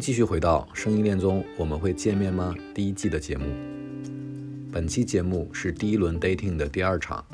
[0.00, 2.54] 继续回到《声音恋综》，我们会见面吗？
[2.72, 3.46] 第一季的节目。
[4.70, 7.24] 本期节目是第一轮 dating 的第二场。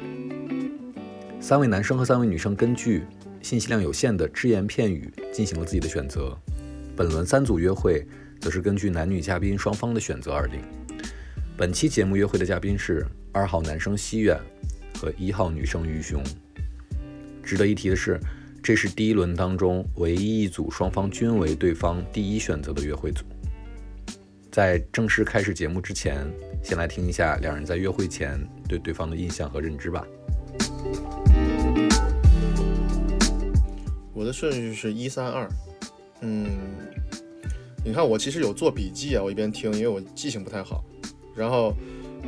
[1.41, 3.05] 三位男生和三位女生根据
[3.42, 6.36] 信息量有限的只言片语进行了自己的选择。
[6.96, 8.06] 本轮三组约会
[8.41, 10.60] 则是根据男女嘉宾双方的选择而定。
[11.56, 14.41] 本期节目约会的嘉宾是二号男生西远
[14.98, 16.22] 和一号女生于雄。
[17.42, 18.19] 值得一提的是。
[18.64, 23.22] 这是第一轮当中唯一一组双方均为对方第一选择的约会组。
[24.50, 26.27] 在正式开始节目之前，
[26.62, 30.06] 先来听一下两人在约会前对对方的印象和认知吧。
[34.14, 35.47] 我的顺序是一三二，
[36.22, 36.48] 嗯，
[37.84, 40.83] 你看我其实有做笔记啊，我一边听，因为我记性不太好。
[41.36, 41.75] 然后，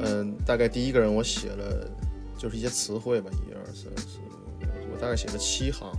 [0.03, 1.91] 嗯，大概第一个人我写了
[2.37, 5.91] 就是一些词汇吧，一二三四五，我大概写了七行。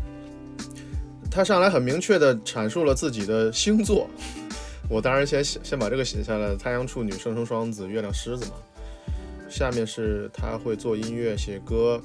[1.29, 4.09] 他上来很明确地阐述了自己的星座，
[4.89, 6.55] 我当然先先把这个写下来。
[6.55, 8.53] 太阳处女、上升双子、月亮狮子嘛。
[9.49, 12.01] 下面是他会做音乐、写歌，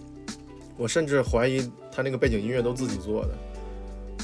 [0.76, 3.30] 我甚至怀疑他那个背景音乐都自己做的。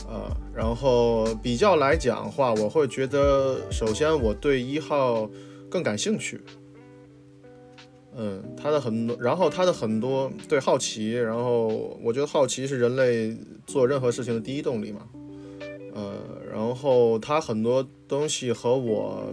[0.08, 5.28] 啊，然后比较来讲话，我会觉得，首先我对一号
[5.68, 6.40] 更感兴趣。
[8.20, 11.68] 嗯，他的很多，然后他的很多对好奇，然后
[12.02, 15.06] 我觉得好奇是人类做任何事情的第一动力嘛。
[15.94, 16.14] 呃，
[16.52, 19.32] 然后他很多东西和我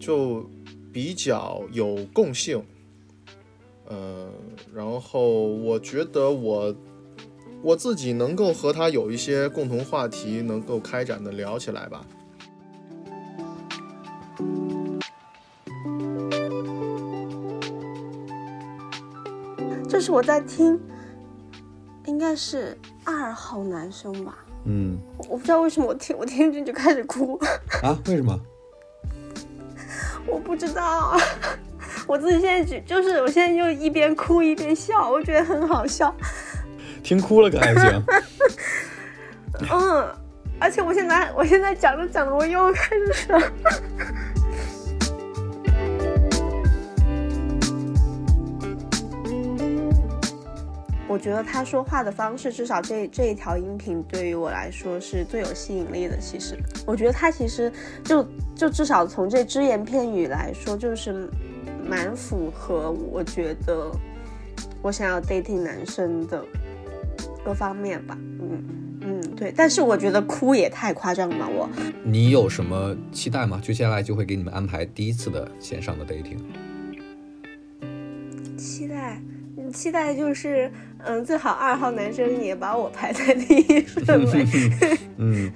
[0.00, 0.44] 就
[0.92, 2.60] 比较有共性。
[3.88, 4.28] 呃，
[4.74, 6.74] 然后我觉得我
[7.62, 12.04] 我自己能够和他有一些共同话题，能够开展的聊起来吧。
[19.88, 20.80] 这是我在听，
[22.06, 24.38] 应该是二号男生吧。
[24.64, 24.96] 嗯，
[25.28, 27.36] 我不知道为什么我听我听进去就开始哭。
[27.82, 27.98] 啊？
[28.06, 28.38] 为什么？
[30.26, 31.16] 我不知道，
[32.06, 36.14] 我自己现在就就是我现在就一边哭一边笑，我觉得很好笑。
[37.02, 38.02] 听哭了可还行？
[39.70, 40.08] 嗯，
[40.60, 43.32] 而且我现在我现在讲着讲着我又开始
[51.12, 56.16] 我觉得他说话的方式，至少这这一条音频对于我来说是最有吸引力的。
[56.16, 56.56] 其实，
[56.86, 57.70] 我觉得他其实
[58.02, 61.28] 就就至少从这只言片语来说，就是
[61.86, 63.92] 蛮符合我觉得
[64.80, 66.42] 我想要 dating 男生的
[67.44, 68.16] 各方面吧。
[68.18, 68.64] 嗯
[69.02, 69.52] 嗯，对。
[69.54, 71.46] 但是我觉得哭也太夸张了。
[71.46, 71.68] 我，
[72.02, 73.60] 你有什么期待吗？
[73.62, 76.38] 接下来就会给你们安排第一次的线上的 dating。
[79.72, 84.46] 期待就是，嗯，最好二号男生也把我排在第一顺位。
[85.16, 85.50] 嗯。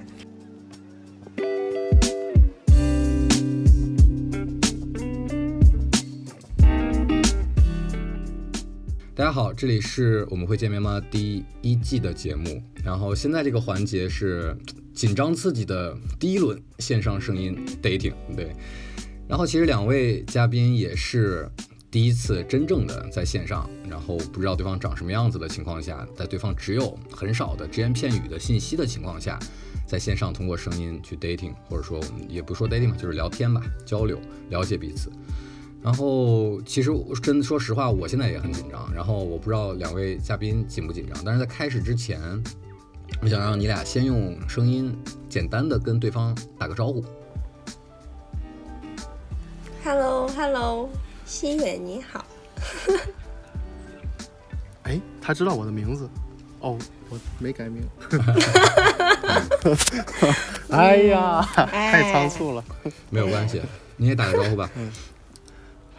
[9.13, 12.61] 大家好，这里是我们会见面吗第一季的节目。
[12.83, 14.55] 然后现在这个环节是
[14.93, 18.51] 紧张刺激的第一轮线上声音 dating，对。
[19.27, 21.47] 然后其实两位嘉宾也是。
[21.89, 29.39] 第一次真正的在线上，然后不知道对方长什么样子的情况下，在对方只有很少的只言片语的信息的情况下，
[29.87, 35.09] 在线上通过声音去 dating，或者说我们也不说 dating 吧，就是聊天吧，交流，了解彼此。
[35.81, 36.91] 然后其实
[37.23, 38.93] 真的说实话，我现在也很紧张。
[38.93, 42.19] 然后我不知道两位嘉宾紧不紧张，但是在开始之前，
[43.21, 44.93] 我想让你俩先用声音
[45.29, 47.01] 简单的跟对方打个招呼。
[49.85, 50.89] Hello，Hello。
[51.27, 52.25] 西远你好，
[54.83, 56.09] 哎，他知道我的名字，
[56.61, 56.77] 哦，
[57.09, 57.83] 我没改名，
[60.71, 62.63] 哎呀，太仓促了，
[63.09, 63.61] 没有关系，
[63.97, 64.69] 你也打个招呼吧。
[64.75, 64.89] 嗯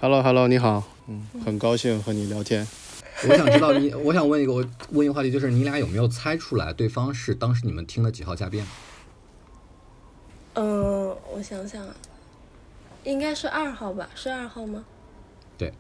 [0.01, 2.67] ，Hello，Hello，你好，嗯，很高兴和你聊天。
[3.29, 8.67] 我想知道你，我想问一个，我问一个话题，就是你俩有没有猜出来对方是当时你们听的几号嘉宾？
[10.55, 11.87] 嗯，我想想，
[13.05, 14.09] 应该是二号吧？
[14.15, 14.83] 是二号吗？
[15.59, 15.73] 对，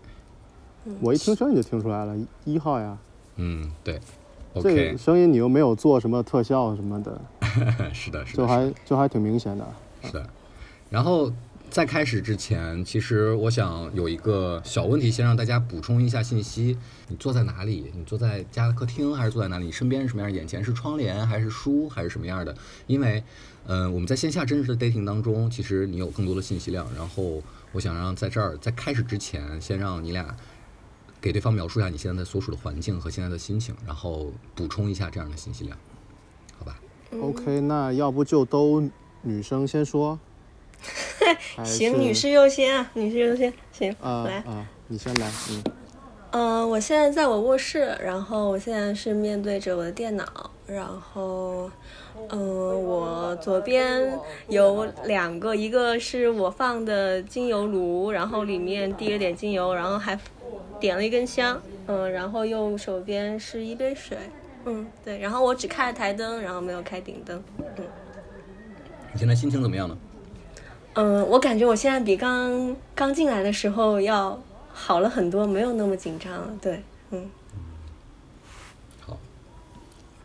[1.00, 2.14] 我一听声音就听出来了，
[2.44, 2.98] 一号呀。
[3.36, 3.98] 嗯，对。
[4.60, 7.20] 这声音你又没有做什么特效什么的。
[7.94, 9.64] 是的，是的，就还就还挺明显的。
[10.02, 10.28] 是的。
[10.90, 11.32] 然后
[11.70, 16.76] 在开始之前，其实我想有一个小问题，先让大家补充一下信息。
[17.06, 17.92] 你坐在哪里？
[17.94, 19.66] 你坐在家的客厅还是坐在哪里？
[19.66, 20.32] 你身边是什么样？
[20.32, 22.52] 眼前是窗帘还是书还是什么样的？
[22.88, 23.22] 因为，
[23.66, 26.84] 嗯，我们在线下真实的 dating 当中，其实你有更多的信息量。
[26.96, 27.40] 然后
[27.72, 30.36] 我想让在这儿在开始之前，先让你俩
[31.20, 35.76] 给对方描述一下你现在所处的环境和现在的心情，然后补充一下这样的信息量，
[36.58, 36.78] 好吧
[37.20, 38.88] ？OK，那要不就都
[39.22, 40.18] 女生先说？
[41.56, 45.64] 还行，女士优先啊，女士优先，行，来，啊啊，你先来，嗯
[46.30, 51.70] 嗯、我现在在我卧室，然后我现在是面对着我的电脑，然后，
[52.30, 54.18] 嗯、我左边
[54.48, 60.18] 有两个，一个是我放的精油炉，然后里面滴了点精油，然后还
[60.78, 64.16] 点了一根香，嗯、然后右手边是一杯水，
[64.64, 67.42] 嗯，对，然后我只开了台灯，然后没有开顶灯，
[67.76, 67.84] 嗯
[69.10, 69.96] 你现在心情怎么样呢？
[70.94, 74.38] 嗯，我感觉我现在比刚刚进来的时候要
[74.70, 76.50] 好了很多，没有那么紧张了。
[76.60, 77.30] 对，嗯，
[79.00, 79.16] 好，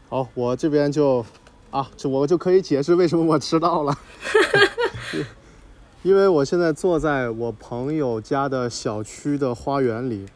[0.10, 1.26] 好，我这边就
[1.74, 3.98] 啊，这我就可以解释为什么我迟到了，
[6.04, 10.28] 因为我现在坐在我朋友家的小区的花园里，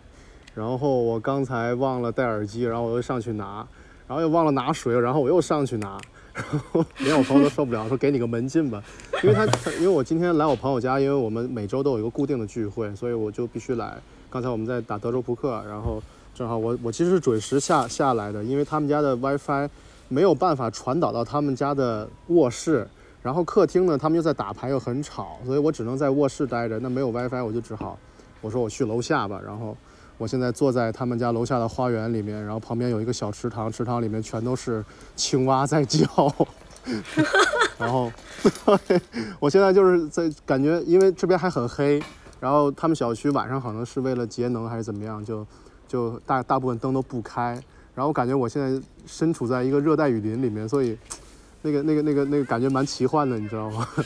[0.56, 3.68] 然后我刚才忘了戴耳机，然后我又上去拿，
[4.08, 6.00] 然后又忘了拿水，然后我又上去拿，
[6.34, 8.82] 然后连我朋友都受不了，说给你个门禁吧，
[9.22, 13.96] 因为他他因为我今天来我朋友家，因为我们每周都有一个固定的聚会，所以我就必须来。
[14.32, 16.02] 刚才我们在打德州扑克，然后
[16.34, 19.70] 正好我我其实是准时下下来的，因为他们家的 WiFi
[20.10, 22.88] 没有办法传导到他们家的卧室，
[23.22, 26.80] 然后客厅呢他们又在打牌又很吵，所以我只能在卧室待着。
[26.80, 27.98] 那没有 WiFi 我就只好
[28.42, 29.76] 我说我去楼下吧，然后
[30.18, 34.84] 我现在坐在他们家楼下的花园里面，然后旁边有一个小池塘，池塘里面全都是
[35.16, 36.08] 青蛙在叫。
[37.78, 38.10] 然后
[39.42, 42.02] 我现在就是在感觉，因为这边还很黑，
[42.40, 45.46] 然后他们小区晚上可能是为了节能还是怎么样，就
[45.88, 47.62] 就大大部分灯都不开。
[47.98, 50.96] 然后我感觉我现在身处在一个热带雨林里面，所以
[51.64, 53.88] 那个那个那个那个感觉蛮奇幻的，你知道吗？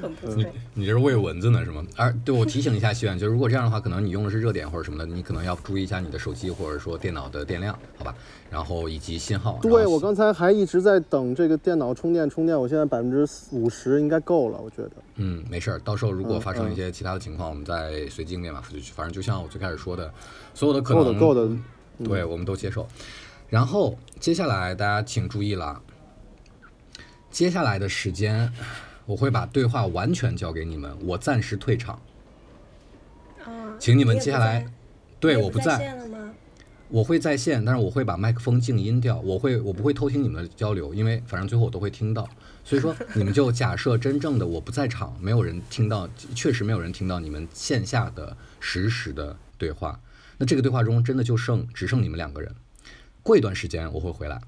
[0.00, 0.44] 很不错。
[0.72, 1.84] 你这是喂蚊子呢是吗？
[1.96, 8.14] 而对我提醒一下希远，就是如果这样的话，可能你用的是热点或者什么的，你可能要注意一下你的手机或者说电脑的电量，好吧？
[8.48, 9.58] 然后以及信号。
[9.60, 14.92] 对我刚才还一直在等这个电脑充电充电，我现在百分之五十应该够了，我觉得。
[15.16, 18.62] 嗯，没事儿，到时候如果嗯发生一些其他的情况，我们再随机应变嘛。
[18.72, 20.14] 就反正就像我最开始说的，
[20.54, 21.64] 所有的可能够的够的，嗯
[22.04, 22.88] 对，我们都接受。
[23.48, 25.82] 然后接下来大家请注意了，
[27.30, 28.52] 接下来的时间
[29.06, 32.00] 我会把对话完全交给你们，我暂时退场，
[33.44, 34.66] 啊，请你们接下来
[35.20, 35.98] 对我不在，线？
[36.88, 37.34] 我会在。
[37.34, 42.28] 线，但是我会把麦克风静音掉，我会我不会偷听你们的交流，因为反正最后我都会听到，
[42.64, 49.98] 所以说你们就假设真正的我不在场，没有人听到，确实没有人听到你们线下的实时的对话，
[50.42, 52.52] 那这个对话中真的就剩只剩你们两个人，
[53.22, 54.42] 过一段时间我会回来。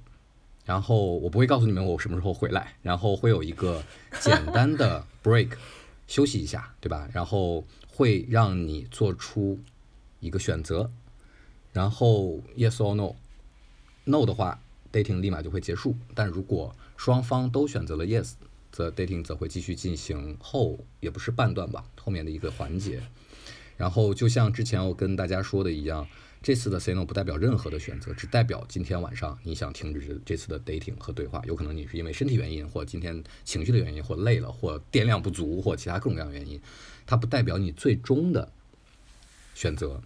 [0.64, 3.80] 然后我不会告诉你们我什么时候回来，然后会有一个
[4.20, 5.50] 简单的 break，
[6.08, 7.08] 休息一下，对吧？
[7.12, 9.60] 然后会让你做出
[10.18, 10.90] 一个选择，
[11.72, 14.60] 然后 yes or no，no 的话
[14.92, 15.94] ，dating 立马就会结束。
[16.12, 18.32] 但如果双方都选择了 yes，
[18.72, 23.00] 则 dating 则会继续进行后也不是半段吧，后面的一个环节。
[23.76, 26.06] 然后就像之前我跟大家说的一样，
[26.42, 31.42] 这次的 say no 不代表任何的选择，只代表今天晚上你想停止这这次的 dating 和对话。
[31.46, 36.60] 有可能你是因为身体原因，或今天情绪的原因，或累了，或电量不足，或其他各种各样的原因，
[37.06, 38.50] 它不代表你最终的
[39.54, 40.00] 选择。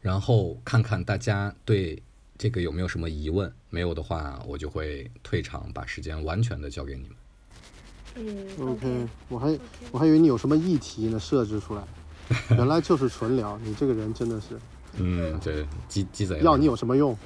[0.00, 2.02] 然后看看大家对
[2.38, 7.10] 这个有没有什么疑问，没有的话，我就会退场，把时间完全的交给你们。
[8.18, 9.58] 嗯 OK，我还
[9.90, 11.82] 我还以为你有什么议题呢设置出来，
[12.56, 13.58] 原来就是纯聊。
[13.62, 14.58] 你这个人真的是，
[14.98, 17.16] 嗯，这鸡鸡贼要你有什么用？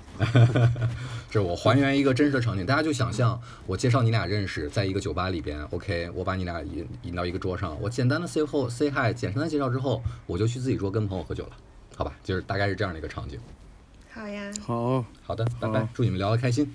[1.30, 11.52] 这 我还原一个真实的场景，大家就想象我介绍你俩认识，在一个酒吧里边，OK，我把你俩引引到一个桌上，我简单的 say 后 say hi，简单的介绍之后，我就去自己桌跟朋友喝酒了，
[11.96, 12.12] 好吧？
[12.22, 13.38] 就是大概是这样的一个场景。
[14.12, 16.74] 好呀，好，好的，拜拜，祝你们聊得开心。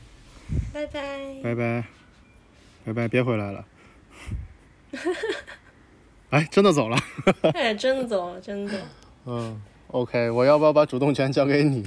[0.73, 1.35] 拜拜。
[1.43, 1.85] 拜拜，
[2.85, 3.65] 拜拜，别回来了。
[6.35, 6.97] 哎，真的走了。
[7.53, 8.83] 哎，真的走了，真的走了
[9.27, 11.85] 嗯，OK，我要不要把主动权交给你？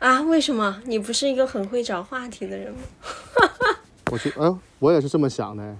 [0.00, 0.20] 啊？
[0.20, 0.82] 为什么？
[0.84, 2.80] 你不是一个很会找话题的人吗？
[4.12, 5.74] 我觉，哎，我也是这么想的。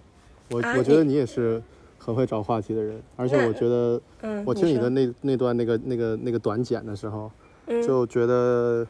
[0.51, 1.63] 我、啊我觉得你也是
[1.99, 7.31] 很会找话题的人，而且我觉得，嗯，我听你的那那段那个那个那个短简的时候，
[7.67, 8.87] 嗯就觉得，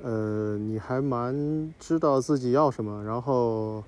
[0.00, 3.82] 呃，你还蛮知道自己要什么，然后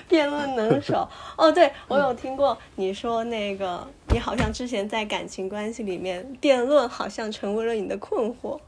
[0.09, 1.07] 辩论能手。
[1.37, 8.59] 哦，对，我有听过你说那个，你好像之前在感情关系里面辩论，好像成为了你的困惑。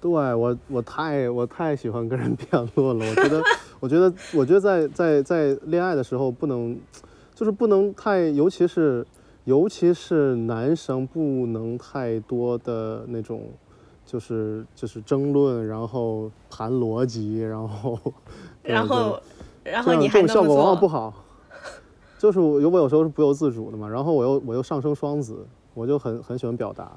[0.00, 3.04] 对我，我太我太喜欢跟人辩论了。
[3.06, 3.42] 我觉得，
[3.80, 6.78] 我觉得，我觉得在在在恋爱的时候不能，
[7.34, 9.06] 就是不能太，尤其是
[9.44, 13.42] 尤其是男生不能太多的那种，
[14.06, 17.98] 就是就是争论，然后谈逻辑，然后
[18.62, 19.20] 然后，
[19.64, 21.12] 然后你还这种效果往往不，好。
[22.18, 26.90] 就是我有我有时候是不由自主的嘛，然后我又我又上升双子，我就很很喜欢表达，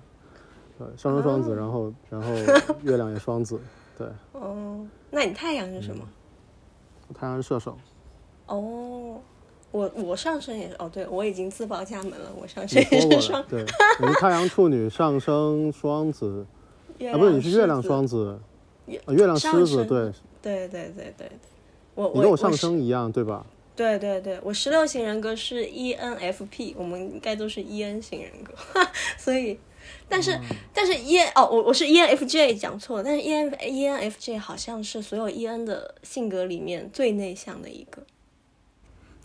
[0.83, 3.59] 对，上升双子，哦然后然后月亮也双子，
[3.97, 6.07] 对，哦，那你太阳是什么？
[7.13, 7.77] 太阳是射手，
[8.47, 9.19] 哦，
[9.71, 13.63] 我我上升也是，哦，对我已经自报家门了，我上升也是双，，对，
[13.99, 16.45] 你是太阳处女，上升双子，
[17.13, 18.39] 啊，不是，你是月亮双子，
[18.87, 20.11] 月啊，月亮狮子，对，
[20.41, 21.31] 对对对对对，
[21.93, 23.45] 我我你跟我上升一样，对吧？
[23.75, 28.53] 对对对，我十六型人格是 E ENFP，我们应该都是 EN 型人格，
[29.17, 29.57] 所以，
[30.11, 30.37] 但是、
[30.73, 38.03] 但是 E 哦，我我是 ENFJ 讲错了，但是 EN ENFJ 好像是所有 EN 的性格里面最内向的一个。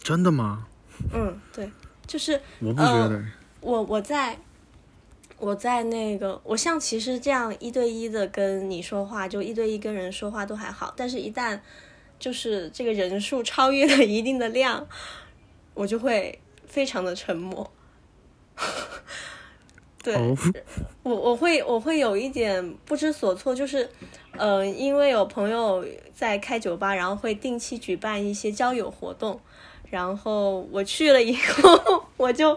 [0.00, 0.68] 真的吗？
[1.12, 1.68] 嗯，对，
[2.06, 3.24] 就是我不呃觉得。
[3.60, 4.38] 我我在
[5.38, 11.58] 我在那个，我像其实这样一对一的跟你说话，就一对一跟人说话都还好，但是一旦
[12.20, 14.86] 就是这个人数超越了一定的量，
[15.74, 17.68] 我就会非常的沉默。
[20.06, 20.36] 对，哦
[21.02, 23.90] 我我会我会有一点不知所措，就是，
[24.36, 25.84] 呃，因为有朋友
[26.14, 29.40] 在开酒吧，然后会定期举办一些交友活动，
[29.90, 32.56] 然后我去了以后， 我就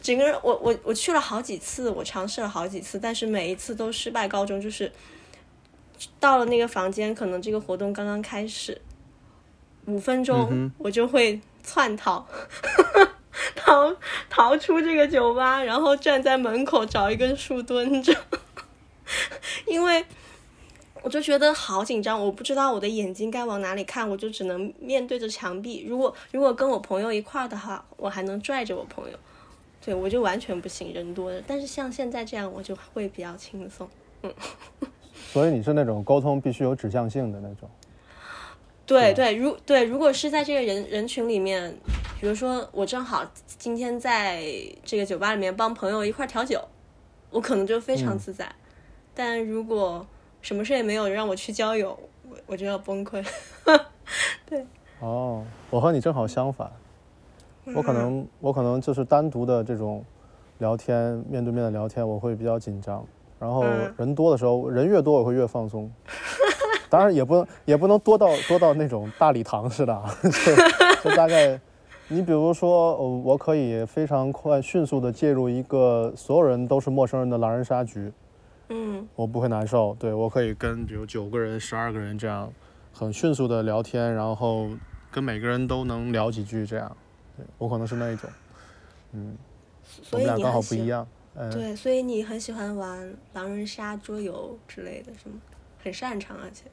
[0.00, 4.90] 整个人我我我去了好几次，我尝试了好几次，但是每一次都失败告终，就是
[6.18, 8.80] 到了那个房间，可能这个活动刚刚开始，
[9.84, 12.26] 五分钟我就会窜逃。
[13.66, 13.96] 逃
[14.30, 18.14] 逃出这个酒吧，然后站在门口找一根树蹲着，
[19.66, 20.04] 因为
[21.02, 25.84] 我就觉得好紧张，我不知道我的眼睛该往哪里看，我就只能面对着墙壁。
[25.88, 29.18] 如果如果跟我朋友一块儿的话，我还能拽着我朋友，
[29.84, 31.42] 对我就完全不行，人多的。
[31.44, 33.88] 但是像现在这样，我就会比较轻松。
[34.22, 34.32] 嗯
[35.32, 37.68] 所以你是那种沟通必须有指向性的那种。
[38.86, 41.76] 对对，如对，如果是在这个人人群里面，
[42.20, 44.42] 比如说我正好今天在
[44.84, 46.60] 这个酒吧里面帮朋友一块儿调酒，
[47.30, 48.50] 我可能就非常自在。
[49.14, 50.06] 但如果
[50.40, 53.24] 什么事也没有，让我去交友，我我就要崩溃。
[54.46, 54.66] 对
[55.00, 56.70] 哦，我和你正好相反，
[57.74, 60.04] 我可能我可能就是单独的这种
[60.58, 63.04] 聊天，面对面的聊天，我会比较紧张。
[63.38, 65.90] 然后嗯人多的时候，人越多我会越放松。
[66.88, 71.60] 当然也不能也不能多到多到那种大礼堂似的啊， 就就大概，
[72.08, 78.12] 你比如说，呃，我可以非常快迅速的介入一个所有人都是陌生人的狼人杀局，
[78.68, 79.96] 嗯我不会难受。
[79.98, 82.52] 对我可以跟比如九个人、十二个人这样
[82.92, 84.68] 很迅速的聊天，然后
[85.10, 86.96] 跟每个人都能聊几句这样。
[87.36, 88.30] 对我可能是那一种，
[89.12, 89.36] 嗯，
[90.12, 91.04] 我们俩刚好不一样。
[91.34, 95.34] 嗯，对，所以你很喜欢玩狼人杀、桌游之类的，是吗？
[95.82, 96.64] 很擅长，而且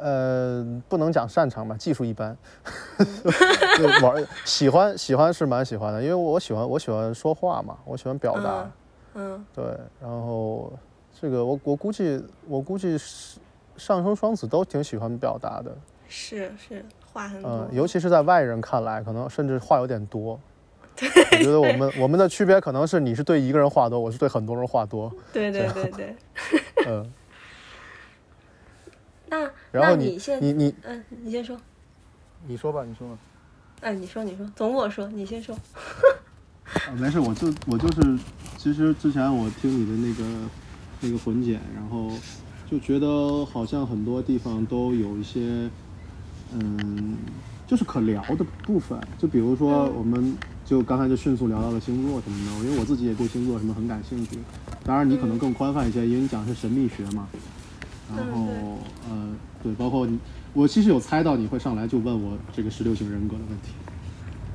[0.00, 2.36] 呃，不能讲擅长吧，技术一般。
[3.78, 8.62] 就玩喜欢喜欢是蛮喜欢的，因为我喜欢我喜欢说话嘛，我喜欢表达。
[9.14, 9.64] 嗯嗯对，
[10.00, 10.72] 然后
[11.20, 13.40] 这个我我估计我估计是
[13.76, 15.76] 上升双子都挺喜欢表达的。
[16.08, 17.50] 是是话很多。
[17.50, 20.38] 嗯，尤其是在外人看来，可能甚至话有点多。
[21.00, 25.12] 我觉得我们我们的区别可能是你是对一个人话多，我是对很多人话多。
[25.32, 26.16] 对对对对。
[26.86, 27.12] 嗯，
[29.30, 31.56] 那然后那现你你嗯，你先说。
[32.46, 33.18] 你说吧，你说吧。
[33.80, 35.54] 嗯，你说你说，总我说，你先说。
[36.64, 38.18] 啊，没事，我就我就是，
[38.56, 40.48] 其实之前我听你的那个
[41.00, 42.10] 那个混剪，然后
[42.70, 45.68] 就觉得好像很多地方都有一些，
[46.52, 47.16] 嗯，
[47.66, 48.98] 就是可聊的部分。
[49.18, 54.38] 就比如说，嗯我们就刚才就迅速聊到了星座什么的，因为我自己也对星座什么很感兴趣。
[54.84, 57.28] 当然，你可能更宽泛一些，因为你讲的是神秘学嘛。
[58.16, 58.78] 然后嗯
[59.10, 60.18] 呃，对，包括你，
[60.52, 63.72] 我其实有猜到你会上来就问我这个十六型人格的问题。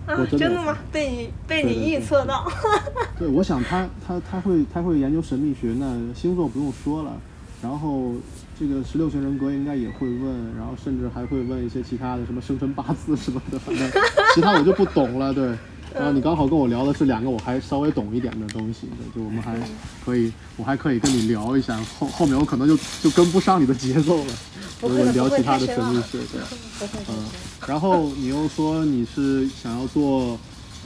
[0.05, 0.77] 啊我，真的真的吗？
[0.91, 2.45] 被你被你预测到。
[3.17, 7.13] 对，我想他他他会他会研究神秘学，那星座不用说了，
[7.62, 8.12] 然后
[8.60, 13.89] 这个十六型人格应该也会问，然后甚至还会问一些其他的什么生辰八字什么的，反正
[14.36, 15.33] 其他我就不懂了。
[15.33, 15.55] 对，
[15.93, 19.55] 然后你刚好跟我聊的是两个我还稍微懂一点的东西，对，就我们还
[20.03, 24.33] 可以，我还可以跟你聊一下，后后面我可能就就跟不上你的节奏了，
[24.81, 26.88] 我聊其他的太深奥神秘学，对。
[27.09, 27.25] 嗯，
[27.67, 30.38] 然后你又说你是想要做，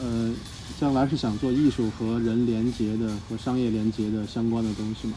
[0.01, 0.33] 呃，
[0.79, 5.15] 将来是想做艺术和人连接的和商业连接的相关的东西嘛？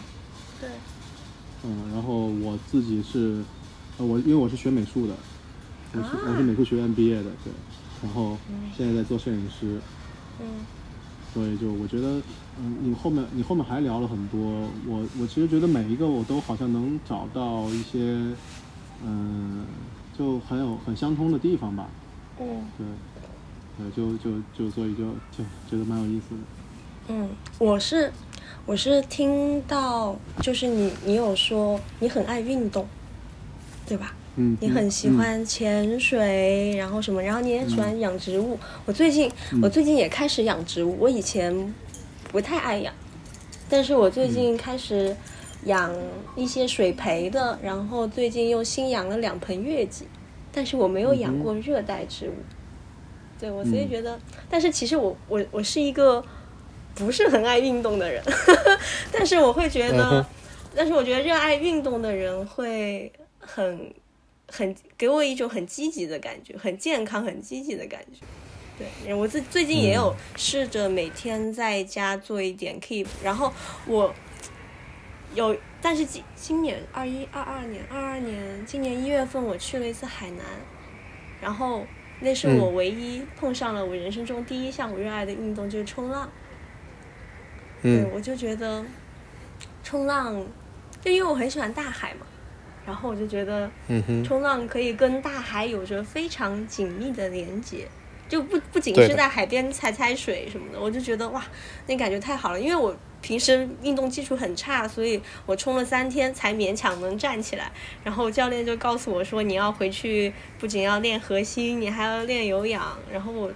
[0.61, 0.69] 对，
[1.65, 3.43] 嗯，然后我自己是，
[3.99, 5.15] 呃，我因为我是学美术的，
[5.95, 7.53] 我是、我是美术学院毕业的，对，
[8.03, 8.37] 然后
[8.77, 9.81] 现在在做摄影师，
[10.41, 10.47] 嗯
[11.33, 12.21] 所以就我觉得，
[12.59, 14.41] 嗯，你后面你后面还聊了很多，
[14.87, 18.35] 我我其实觉得每一个我都好像能找到一些，
[19.05, 19.65] 嗯、
[20.19, 21.89] 就很有很相通的地方吧，
[22.41, 22.87] 嗯对，
[23.79, 26.41] 对，就就就所以就就觉得蛮有意思的。
[27.15, 27.29] 嗯，
[27.59, 28.13] 我是
[28.67, 32.89] 我是听到就是你你有说你很爱运动，
[33.87, 34.17] 对吧？
[34.37, 35.17] 嗯，你很喜嗯。
[35.17, 38.59] 欢潜水，然后什么，然后你也喜欢养植物。
[38.87, 39.31] 我最近
[39.63, 41.75] 我最近也开始养植物，我以前
[42.31, 42.93] 不太爱养，
[43.69, 45.17] 但是我最近开始
[45.65, 45.95] 养
[46.37, 50.07] 一些水培的，然后最近又新养了两盆月季，
[50.53, 52.35] 但是我没有养过热带植物。
[53.41, 53.89] 对我所以嗯。
[53.89, 54.19] 觉得，
[54.51, 56.23] 但是其实我我我是一个
[56.95, 58.23] 不是很爱运动的人，
[59.11, 60.27] 但是我会觉得，嗯
[60.77, 63.11] 但是我觉得热爱运动的人会
[63.41, 63.93] 很
[64.51, 68.21] 很给我一种很积极的感觉，很健康、很积极的感觉。
[69.05, 73.53] 对我自最近也有试着每天在家做一点 keep，、然后
[73.87, 74.15] 我
[75.35, 80.45] 有，但是今今年二一二二年二二年今年一月份我去了一次海南，
[81.43, 81.85] 然后
[82.21, 86.31] 那是我唯一碰上了我人生中第一项我热爱的运动，就是冲浪。
[87.83, 88.83] 对，嗯我就觉得
[89.85, 90.43] 冲浪，
[91.03, 92.27] 就因为我很喜欢大海嘛，
[92.91, 93.71] 然后我就觉得
[94.25, 97.87] 冲浪可以跟大海有着非常紧密的连接，
[98.29, 101.41] 就不不仅是在海边踩踩水什么的，我就觉得哇，
[101.87, 102.61] 那感觉太好了。
[102.61, 107.71] 因为我平时运动基础很差，所以我冲了三天才勉强能站起来。
[108.03, 112.99] 然后教练就告诉我说，你要回去不仅要练核心，你还要练有氧。
[113.13, 113.53] 然后我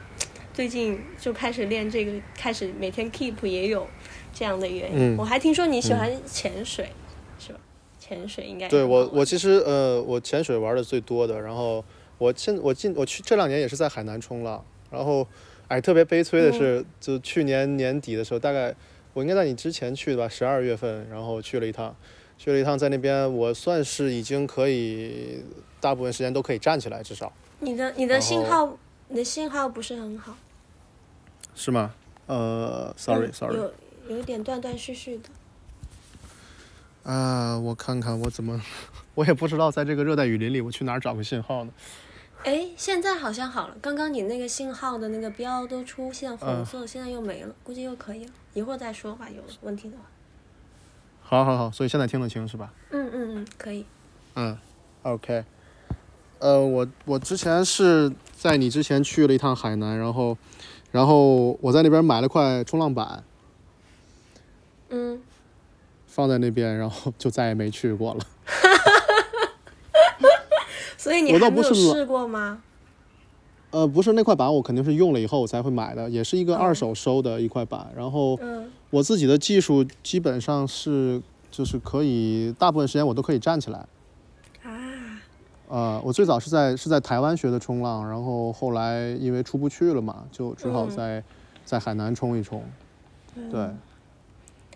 [0.52, 3.84] 最近就开始练这个，开始每天 keep 也有
[4.32, 5.16] 这样的原因。
[5.16, 6.88] 嗯我还听说你喜欢潜水？
[8.06, 11.82] 潜水应该对我我其实呃我潜水玩的最多的，然后
[12.18, 15.26] 我现我近我去这两年也是在海南冲浪，然后
[15.68, 18.74] 哎特别悲催的是，就去年年底的时候，大概
[19.14, 21.96] 我应该在你之前去的吧，十二月份，然后去了一趟，
[22.36, 25.42] 去了一趟在那边，我算是已经可以
[25.80, 28.76] 大部分时间都可以站起来，至少你的你的信号，
[29.08, 30.36] 你的信号不是很好
[31.54, 31.94] 是吗？
[32.26, 33.72] 呃，sorry 嗯 sorry，有
[34.08, 35.30] 有一点断断续续的。
[37.04, 38.60] 啊，我看看我怎么，
[39.14, 41.72] 我也不知道在这个热带雨林里我去哪儿找个信号呢？
[42.44, 50.04] 哎，现在好像好了，刚刚你那个信号的那个标都出现红嗯色，现在又没了，估计又可以了，一会儿再说吧，有问题的话。
[51.22, 52.72] 好好好，所以现在听得清是吧？
[52.90, 53.86] 嗯嗯嗯，可以。
[54.34, 54.58] 嗯
[55.02, 55.44] ，OK，
[56.38, 60.36] 呃，我我之前是在你之前去了一趟海南，然后，
[60.90, 63.24] 然后我在那边买了块冲浪板，
[64.90, 65.22] 嗯，
[66.14, 68.24] 放在那边，然后就再也没去过了。
[70.96, 72.62] 所以你我倒还没有不是试过吗？
[73.72, 77.90] 呃，不是那块板，我肯定是用了以后我才会买的，也是一个二手收的一块板。
[77.96, 83.84] 然后嗯我自己的技术基本上是就是可以，大部分时间我都可以站起来。
[84.62, 84.70] 啊，
[85.66, 91.24] 呃，我最早是在是在台湾学的冲浪，然后后来因为出不去了嘛，就只好嗯在、
[91.64, 92.62] 在海南冲一冲。
[93.50, 93.68] 对，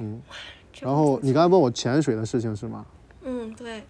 [0.00, 0.20] 嗯。
[0.80, 2.86] 这然后你刚才问我潜水的事情是吗？
[3.24, 3.82] 嗯对，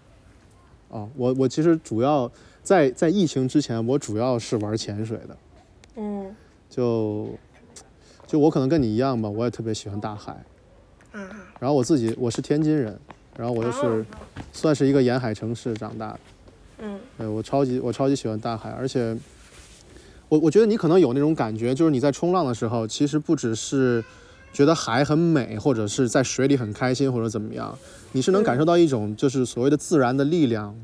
[0.88, 2.30] 哦，我我其实主要
[2.62, 5.36] 在在疫情之前，我主要是玩潜水的，
[5.96, 6.34] 嗯
[6.70, 7.28] 就
[8.26, 10.32] 就我可能跟你一样吧，我也特别喜欢大海。
[11.12, 12.98] 啊然后我自己我是天津人，
[13.36, 14.04] 然后我又是哦
[14.52, 16.20] 算是一个沿海城市长大的。
[16.80, 19.16] 嗯对我超级我超级喜欢大海，而且
[20.28, 24.04] 我我觉得你可能有那种感觉，就是你在冲浪的时候，其实不只是
[24.52, 27.78] 觉得海很美，或者是在水里很开心，或者怎么样，
[28.12, 30.74] 你是能感受到一种就是所谓的自然的力量，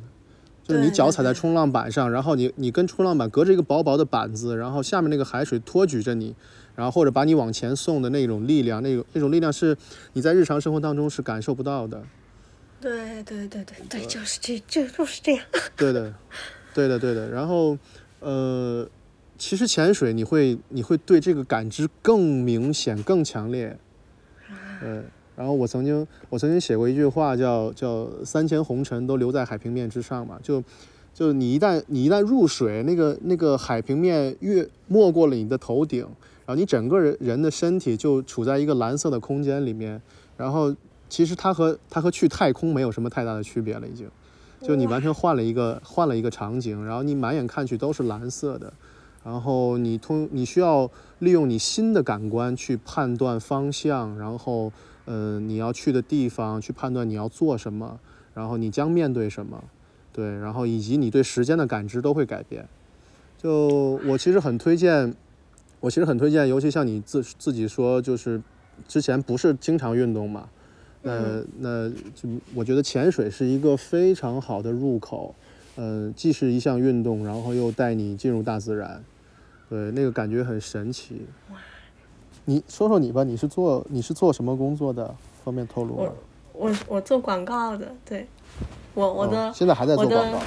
[0.62, 6.34] 就是你脚踩在冲浪板上，然后你你跟冲浪板隔着一个薄薄的板子，然后下面那个海水托举着你。
[6.76, 9.76] 然后或者把你往前送的那种力量，那种那种力量是
[10.14, 12.02] 你在日常生活当中是感受不到的。
[12.80, 15.44] 对对对对对，就是这这就是这样。
[15.76, 16.12] 对的，
[16.74, 17.30] 对的，对的。
[17.30, 17.78] 然后，
[18.18, 18.84] 呃，
[19.36, 23.76] 其实潜水你会你会对这个感知更明显、更强烈。
[24.80, 25.02] 对，
[25.36, 30.62] 然后我曾经我曾经写过一句话，叫叫三千红尘都留在海平面之上嘛，就
[31.12, 36.00] 就你一旦你一旦入水，那个那个海平面越没过了你的头顶，
[36.44, 40.00] 然后你整个人人的身体就处在一个蓝色的空间里面，
[40.36, 40.74] 然后
[41.08, 44.08] 其实它和它和去太空没有什么太大的区别了，已经，
[44.60, 48.72] 就你完全换了一个换了一个场景，然后你满眼看去都是蓝色的，
[49.24, 54.70] 然后你通你需要利用你新的感官去判断方向，然后
[55.06, 57.98] 呃你要去的地方去判断你要做什么，
[58.34, 59.64] 然后你将面对什么，
[60.12, 62.68] 对，然后以及你对时间的感知都会改变。
[63.38, 65.14] 就我其实很推荐，
[65.80, 68.40] 我其实很推荐，尤其像你自自己说，就是
[68.88, 70.48] 之前不是经常运动嘛，
[71.02, 75.34] 那那就我觉得潜水是一个非常好的入口，
[75.76, 79.04] 呃，既是一项运动，然后又带你进入大自然，
[79.74, 81.26] 对，那个感觉很神奇。
[82.44, 85.12] 你说说你吧，你是做你是做什么工作的？
[85.44, 86.12] 方便透露吗？
[86.52, 88.24] 我我做广告的，对
[88.94, 90.38] 我我的、哦现在还在做广告。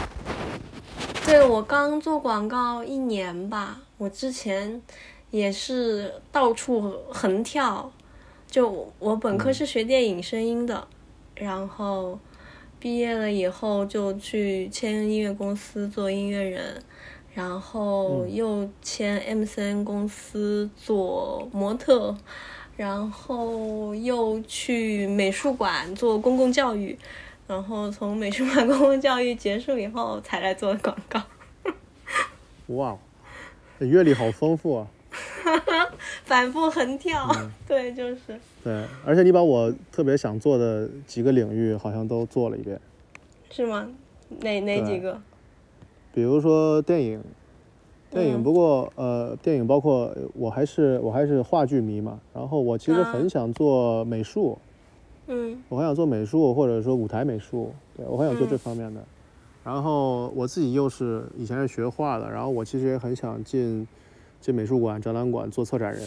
[1.26, 4.82] 对我刚做广告一年吧，我之前
[5.30, 7.92] 也是到处横跳。
[8.50, 10.88] 就我本科是学电影声音的，
[11.36, 12.18] 然后
[12.80, 16.82] 毕业了以后就去签音乐公司做音乐人，
[17.38, 22.18] 然后又签 MCN 公司做模特，
[22.76, 26.98] 然后又去美术馆做公共教育，
[27.46, 31.22] 然后从美术馆公共教育结束以后才来做广告。
[32.70, 33.00] 哇哦，
[33.80, 34.88] 这阅历好丰富啊！
[36.26, 37.30] 反复横跳，
[37.68, 38.20] 对，就是
[38.64, 42.82] 对，而且你把我特别想做的几个领域好像都做了一遍，
[43.52, 43.88] 是吗？
[44.42, 45.22] 哪哪几个？
[46.18, 47.22] 比如说电影，
[48.10, 48.44] 电影嗯。
[48.44, 53.04] 不过呃，电影包括我还是我还是话剧迷嘛，然后我其实啊。
[53.14, 54.58] 很想做美术，
[55.28, 55.62] 嗯。
[55.70, 58.58] 我很想做美术或者说舞台美术，对我很想做这嗯。
[58.58, 59.00] 方面的。
[59.64, 63.88] 然后我自己又是以前是学画的，然后我其实也很想进
[64.42, 66.02] 进美术馆、展览馆做策展人，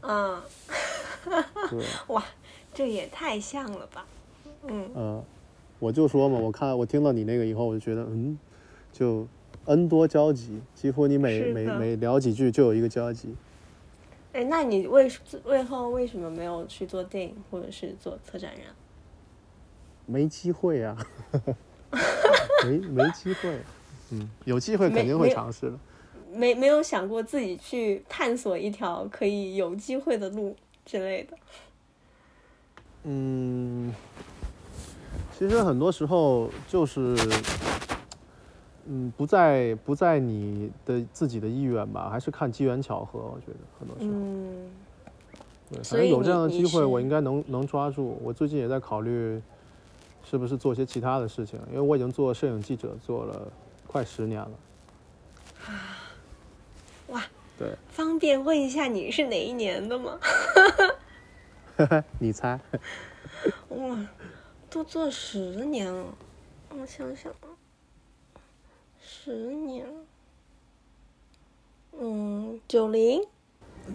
[0.00, 0.40] 嗯，
[1.68, 2.24] 对， 哇，
[2.72, 4.06] 这也太像了吧？
[4.68, 5.22] 嗯，呃，
[5.80, 8.38] 我就说嘛，我看我听到你那个以后，我就觉得嗯，
[8.94, 9.26] 就
[9.64, 13.34] N 多交集，几乎你每每每聊几句就有一个交集。
[14.32, 15.10] 哎，那你为
[15.42, 18.62] 为后为什么没有去做电影或者是做策展人？
[20.06, 20.96] 没机会呀、
[22.64, 23.58] 没没机会，
[24.10, 25.78] 嗯，有机会肯定会尝试的。
[26.32, 30.54] 没没有想过自己去探索一条可以有机会的路
[30.84, 31.36] 之类的？
[33.04, 33.94] 嗯，
[35.38, 37.16] 其实很多时候就是，
[38.86, 43.18] 嗯，不在不在你的自己的意愿吧，还是看机缘巧合。
[43.20, 44.70] 我觉得很多时候，嗯
[45.70, 48.18] 对，反所以正有这样的机会，我应该能能抓住。
[48.22, 49.42] 我最近也在考虑，
[50.22, 53.50] 是不是做些其他的事情，因为我已经做摄影记者做了
[53.86, 54.50] 快十年了。
[55.66, 55.70] 啊
[57.08, 57.22] 哇，
[57.58, 60.18] 对，方便问一下你是哪一年的吗？
[62.18, 62.60] 你猜？
[63.70, 63.98] 哇，
[64.70, 66.04] 都做十年了，
[66.70, 67.48] 我想想啊，
[69.24, 69.86] 十年，
[71.98, 73.22] 嗯，九零，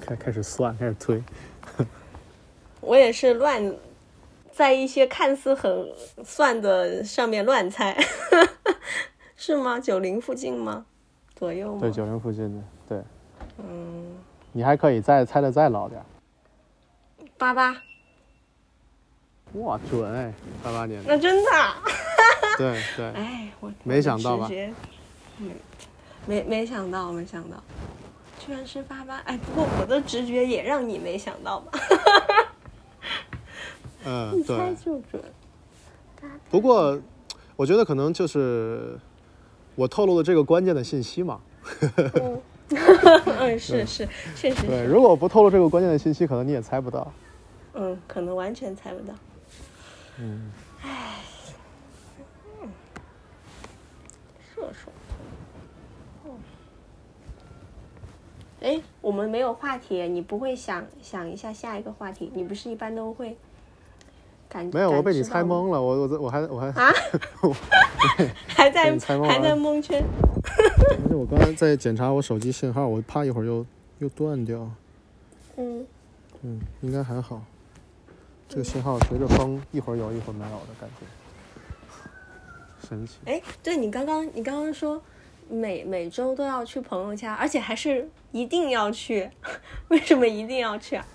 [0.01, 1.23] 开开始算，开始推。
[2.81, 3.75] 我也是乱，
[4.51, 5.87] 在一些看似很
[6.25, 7.95] 算的上面乱猜，
[9.37, 9.79] 是吗？
[9.79, 10.83] 九零附近吗？
[11.35, 11.79] 左右吗？
[11.79, 13.03] 对，九零附近的，对。
[13.59, 14.17] 嗯，
[14.51, 16.03] 你还可以再猜的再老点。
[17.37, 17.79] 八八，
[19.53, 21.13] 哇，准哎，八八年的。
[21.15, 21.83] 那真的啊，
[22.57, 24.49] 对对，哎，我没想到吧？
[26.27, 27.63] 没没想到，没想到，
[28.39, 29.17] 居然是八八。
[29.19, 31.79] 哎，不过我的直觉也让你没想到吧？
[34.05, 34.75] 嗯， 一猜对。
[34.75, 35.23] 就准。
[36.49, 36.99] 不过，
[37.55, 38.99] 我觉得可能就是
[39.75, 41.41] 我透露的这个关键的信息嘛。
[42.21, 42.41] 嗯，
[43.39, 47.11] 嗯，是是，确实对，如果不透露这个关键的信息，可能你也猜不到。
[47.73, 49.13] 嗯，可能完全猜不到。
[50.17, 50.51] 嗯，
[54.53, 54.91] 射手。
[56.25, 56.31] 嗯。
[58.61, 62.31] 哎，我们没有话题，你不会想想一下下一个话题？
[62.33, 63.37] 你不是一般都会
[64.49, 65.81] 感没有，我被你猜懵了。
[65.81, 66.91] 我我我还我还，啊？
[68.47, 70.03] 还在还在蒙圈。
[71.03, 73.65] 而 且我刚才在检查我手机信号，我怕一会儿又
[73.99, 74.69] 又断掉。
[75.55, 75.85] 嗯，
[76.41, 77.41] 嗯，应该还好。
[78.49, 81.05] 这个信号随着风一会儿有一会儿没有的感觉，
[82.87, 83.19] 神奇。
[83.25, 85.01] 哎，对你刚刚你刚刚说
[85.49, 89.29] 每每周都要去朋友家，而且还是一定要去，
[89.89, 91.05] 为什么一定要去啊？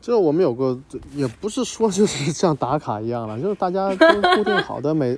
[0.00, 0.78] 就是我们有个，
[1.14, 5.16] 也不是说就是像打卡一样了， 就是大家都固定好的每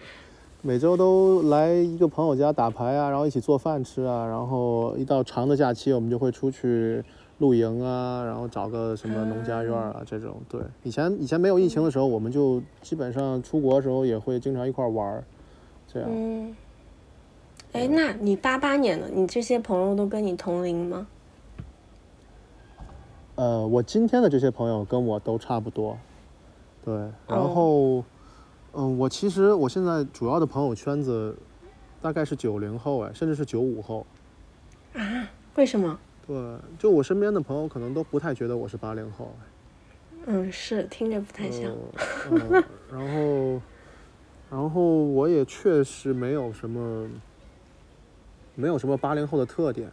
[0.61, 7.03] 每周都来一个朋友家打牌啊，然后一起做饭吃啊，然后一到长的假期，我们就会出去
[7.39, 10.37] 露营啊，然后找个什么农家院啊这种。
[10.49, 15.25] 对，以前以前没有疫情的时候，我们就基本上出国的时候也会经常一块玩儿，
[15.93, 16.09] 这样。
[16.13, 16.55] 嗯，
[17.73, 21.07] 哎，那你八八年的，你这些朋友都跟你同龄吗？
[23.35, 25.99] 呃，我今天的这些朋友跟我都差不多，
[26.85, 26.95] 对，
[27.27, 28.05] 然后，
[28.75, 31.35] 嗯，我其实我现在主要的朋友圈子
[32.03, 34.07] 大概是九零后，哎，甚至是九五后。
[34.93, 35.31] 啊？
[35.55, 35.99] 为什么？
[36.27, 36.37] 对，
[36.79, 39.33] 就我身边的朋友可能都不太觉得我是八零后。
[40.27, 41.73] 嗯，是听着不太像。
[42.31, 43.61] 嗯，然后，
[44.53, 47.09] 然后我也确实没有什么，
[48.55, 49.91] 没有什么八零后的特点。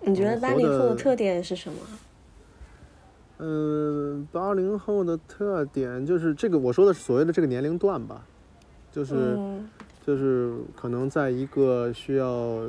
[0.00, 1.78] 你觉得八零后的特点是什么？
[3.38, 8.24] 嗯，八零后的特点就是这个，我说的是所谓的这个年龄段吧，
[8.92, 9.38] 就是
[10.06, 12.62] 就是可能在一个需要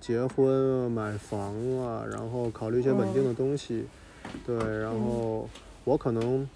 [0.00, 3.84] 结婚啊、买房啊，然后考虑一些稳定的东西，
[4.44, 5.48] 对，然后
[5.84, 6.48] 我可能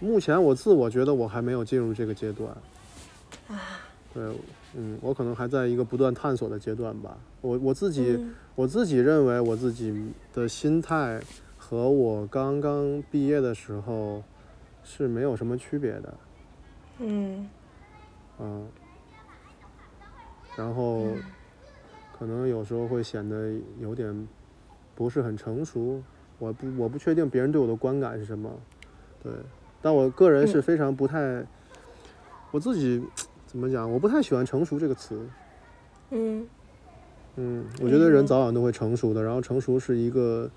[0.00, 2.50] 目前我自我觉得我还没有进入这个阶段
[3.48, 3.82] 啊，
[4.14, 4.22] 对。
[4.74, 7.18] 嗯，我可能还在一个不断探索的阶段吧。
[7.42, 8.18] 我我自己，
[8.54, 11.20] 我自己认为我自己的心态
[11.58, 14.22] 和我刚刚毕业的时候
[14.82, 16.14] 是没有什么区别的。
[17.00, 17.48] 嗯。
[18.40, 18.66] 嗯。
[20.56, 21.08] 然后，
[22.18, 24.26] 可能有时候会显得有点
[24.94, 26.02] 不是很成熟。
[26.38, 28.50] 我不我不确定别人对我的观感是什么。
[29.22, 29.32] 对。
[29.82, 31.44] 但我个人是非常不太，
[32.50, 33.04] 我自己。
[33.52, 33.92] 怎么讲？
[33.92, 35.20] 我不太喜欢“成熟”这个词。
[36.10, 36.46] 嗯。
[37.36, 39.22] 嗯，我觉得人早晚都会成熟的。
[39.22, 40.50] 然后，成熟是一个，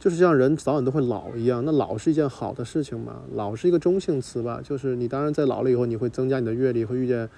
[0.00, 1.64] 就是像人早晚都会老一样。
[1.64, 3.22] 那老是一件好的事情嘛？
[3.34, 4.60] 老是一个中性词吧？
[4.62, 7.28] 就是你当然在老了以后，你会增加你的阅历，会遇见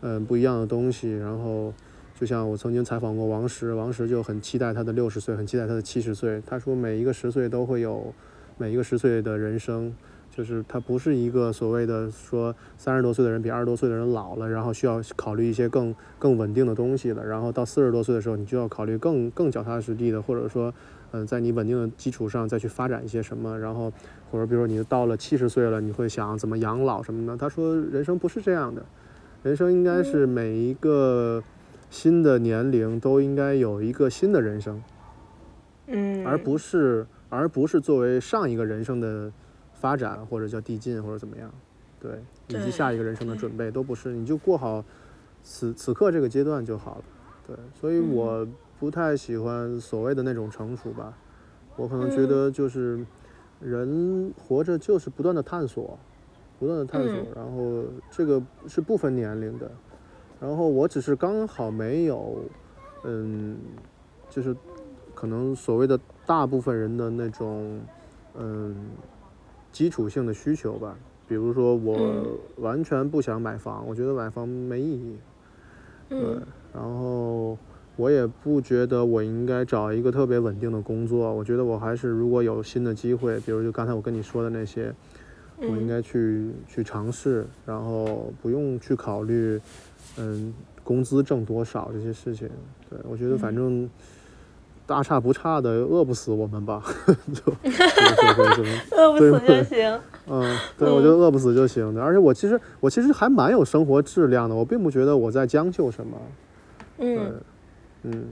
[0.00, 1.16] 嗯不一样的东西。
[1.16, 1.72] 然后，
[2.18, 6.42] 就像我曾经采访过王石，王石就很期待他的六十岁，很期待他的七十岁。
[6.44, 8.12] 他说，每一个十岁都会有
[8.58, 9.94] 每一个十岁的人生。
[10.30, 17.26] 就是他不是一个所谓的说三十多岁的人比二十多岁的人老了，然后需要考虑一些更更稳定的东西了。
[17.26, 20.72] 然后到四十多岁的时候，你就要考虑更更脚踏实地的，或者说，
[21.10, 23.58] 嗯，在你稳定的基础上再去发展一些什么。
[23.58, 23.92] 然后
[24.30, 27.36] 或者比如说你到了七十岁了，你会想怎么养老什么的。
[27.36, 28.82] 他说人生不是这样的，
[29.42, 31.42] 人生应该是每一个
[31.90, 34.80] 新的年龄都应该有一个新的人生，
[35.88, 39.30] 嗯，而不是而不是作为上一个人生的。
[39.80, 41.50] 发展或者叫递进或者怎么样，
[41.98, 44.84] 对，以及下一个人生的准备都不是，你就过好
[45.42, 47.04] 此此刻这个阶段就好了，
[47.46, 48.46] 对，所以我
[48.78, 51.16] 不太喜欢所谓的那种成熟吧，
[51.76, 53.02] 我可能觉得就是
[53.58, 55.98] 人活着就是不断的探索，
[56.58, 59.70] 不断的探索，然后这个是不分年龄的，
[60.40, 62.44] 然后我只是刚好没有，
[63.04, 63.56] 嗯，
[64.28, 64.54] 就是
[65.14, 67.80] 可能所谓的大部分人的那种，
[68.34, 68.76] 嗯。
[69.72, 70.96] 基础性的需求吧，
[71.28, 75.16] 比如说我完全不想买房，我觉得买房没意义。
[76.08, 76.18] 对，
[76.74, 77.56] 然后
[77.96, 84.92] 我也不觉得我应该找一个特别稳定的工作，我觉得我还是如果有新的机会，比如就刚才我跟你说的那些，
[85.58, 89.60] 我应该去去尝试，然后不用去考虑，
[90.18, 90.52] 嗯，
[90.82, 92.48] 工资挣多少这些事情。
[92.88, 93.88] 对，我觉得反正。
[94.90, 96.82] 大差不差的，饿不死我们吧？
[97.32, 97.52] 就
[98.90, 100.00] 饿不死就行。
[100.26, 102.02] 嗯，对，我觉得饿不死就行的。
[102.02, 106.16] 而且我其实我其实还蛮有生活质量的，我并不觉得我在将就什么。
[106.98, 107.40] 嗯
[108.02, 108.24] 嗯，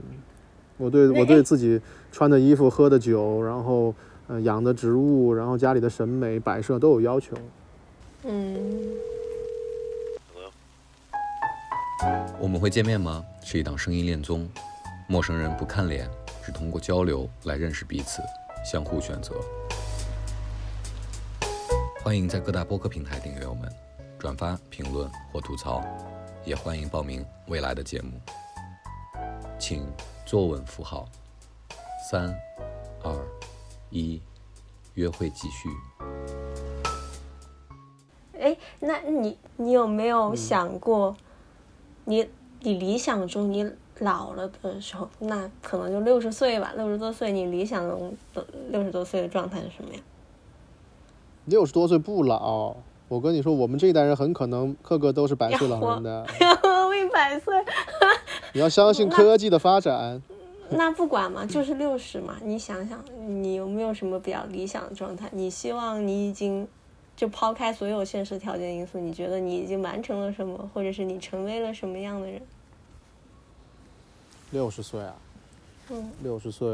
[0.75, 1.79] 我对我对自己
[2.11, 3.95] 穿的衣服、喝的酒，然后
[4.27, 7.37] 嗯养的植物，然后家里的审美摆设都有要求。
[8.25, 8.67] 嗯。
[12.37, 13.23] 我们会见面吗？
[13.45, 14.45] 是一档声音恋综，
[15.07, 16.09] 陌生人不看脸。
[16.51, 18.21] 通过交流来认识彼此，
[18.63, 19.35] 相互选择。
[22.03, 23.71] 欢迎在各大播客平台订阅我们，
[24.17, 25.83] 转发、评论或吐槽，
[26.45, 28.19] 也欢迎报名未来的节目。
[29.59, 29.85] 请
[30.25, 31.07] 坐稳扶好，
[32.09, 32.33] 三、
[33.03, 33.13] 二、
[33.89, 34.21] 一，
[34.93, 35.69] 约会继续。
[38.39, 41.15] 哎，那你你有没有想过，
[42.05, 42.29] 你
[42.61, 43.69] 你理想中你？
[43.99, 46.73] 老了的时候，那可能就六十岁吧。
[46.75, 49.99] 六十多岁，你理想中的六十多岁的状态是什么呀？
[51.45, 52.75] 六十多岁不老，
[53.07, 56.25] 我跟你说，我们这一代人很可能个个都是百岁老人的。
[56.87, 57.53] 我一百岁，
[58.53, 60.21] 你要相信科技的发展。
[60.71, 62.37] 那不管嘛，就是六十嘛。
[62.43, 65.27] 你想想，你有没有什么比较理想的状态？
[65.31, 66.67] 你希望你已经
[67.15, 72.39] 就抛开所有现实条件因素，你觉得你已经完成了什么，或者是你成为了什么样的人？
[74.51, 75.15] 六十岁啊，
[75.89, 76.67] 嗯，六十岁，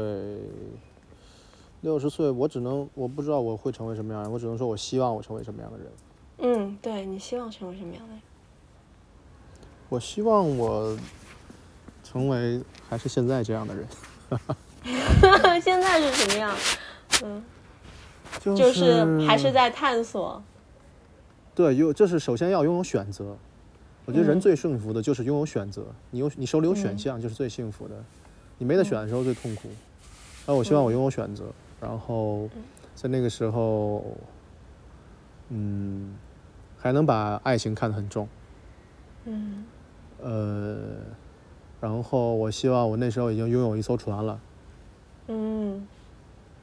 [1.82, 5.86] 六十岁，我只能我不知道我会成为什么样的人，我只能说我希望我成为什么样的人。
[6.38, 8.22] 嗯，对你希望成为什么样的人？
[9.88, 10.96] 我希望我
[12.02, 13.86] 成为还是现在这样的人，
[15.62, 16.56] 现在是什么样？
[17.24, 17.44] 嗯，
[18.40, 20.42] 就就是还是在探索。
[21.54, 23.36] 对，有就是首先要拥有选择。
[24.06, 27.94] 我觉得人嗯最幸福的就是拥有选择，你有你手里有选项就是最幸福的，
[28.56, 29.68] 你没得选的时候最痛苦。
[30.46, 31.44] 那我希望我拥有选择，
[31.80, 32.48] 然后
[32.94, 34.04] 在那个时候，
[35.48, 36.14] 嗯，
[36.78, 38.28] 还能把爱情看得很重。
[39.24, 39.64] 嗯。
[40.22, 40.76] 呃，
[41.80, 44.40] 然后我希望我那时候已经拥有一艘船了，
[45.26, 45.86] 嗯。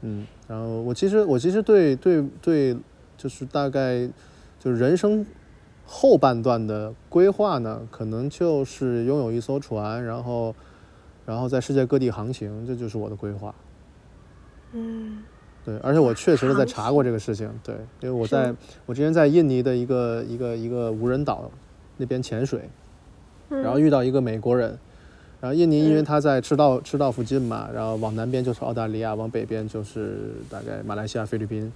[0.01, 2.77] 嗯，然后我其实我其实对对对，
[3.17, 4.09] 就是大概
[4.59, 5.25] 就是人生
[5.85, 10.55] 后半段的规划呢，可能就是拥有一艘船，然后
[11.25, 13.53] 然后在世界各地航行，这就是我的规划。
[14.73, 15.23] 嗯。
[15.65, 18.53] 对，而且我确实是在查过这个事情，对，因为我在
[18.85, 21.49] 我之前在印尼的一个一个一个无人岛
[21.95, 22.69] 那边潜水，
[23.47, 24.77] 嗯，然后遇到一个美国人，
[25.39, 31.71] 然后印尼因为嗯他在赤道赤道附近嘛，然后往南边就是澳大利亚，往北边就是大概马来西亚、菲律宾，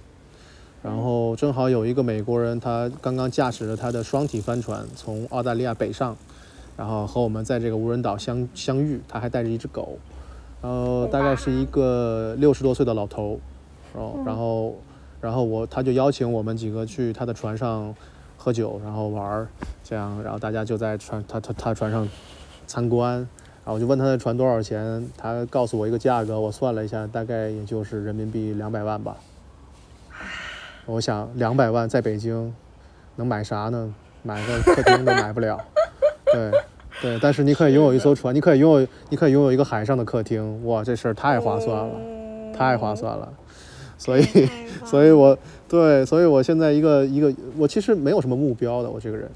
[0.80, 6.16] 然后正好有一个美国人，他刚刚驾驶着他的双体帆船从澳大利亚北上，
[6.76, 9.98] 然后和我们在这个无人岛相相遇，他还带着一只狗，
[10.62, 13.40] 然后大概是一个六十多岁的老头，
[13.92, 14.74] 然后然后
[15.20, 17.92] 然后我他就邀请我们几个去他的船上
[18.36, 19.48] 喝酒，然后玩儿，
[19.82, 22.08] 这样，然后大家就在船他他他船上
[22.68, 29.16] 参观，然后我就问他的船多少钱，他告诉我一个价格，我算了一下，大概也就是人民币两百万吧。
[30.88, 32.54] 我想两百万在北京
[33.16, 33.94] 能买啥呢？
[34.22, 35.60] 买个客厅都买不了。
[36.32, 36.50] 对
[37.00, 43.32] 对，但是你可以拥有一艘船，你可以拥有你可以拥有一个海上的客厅，哇，这事儿太划算了，嗯 太划算了。
[43.98, 44.24] 所以
[44.84, 45.36] 所以我
[45.68, 49.30] 对，所以我现在一个一个，我其实没有什么目标的，我这个人，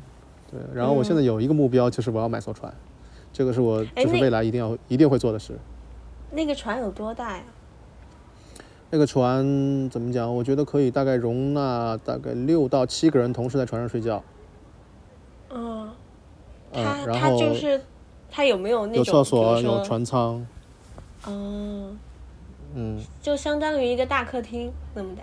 [0.51, 2.73] 对，然后我现在有一个目标，就是我要买艘船，
[3.33, 5.53] 这个是我就是未来一定要一定会做的事。
[6.31, 7.43] 那个船有多大呀？
[8.95, 10.37] 那个船怎么讲？
[10.37, 14.23] 我觉得可以大概容纳大概六到七个人同时在船上睡觉，
[15.49, 15.89] 嗯，
[16.73, 17.81] 嗯，它它然后就是
[18.31, 20.47] 它有没有那种有厕所，有船舱，
[21.27, 21.99] 嗯，
[22.75, 25.23] 嗯，就相当于一个大客厅那么大。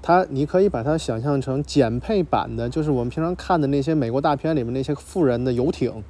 [0.00, 6.02] 它你可以把它想象成减配版的，就是我们平常看的那些美国大片里面那些富人的游艇，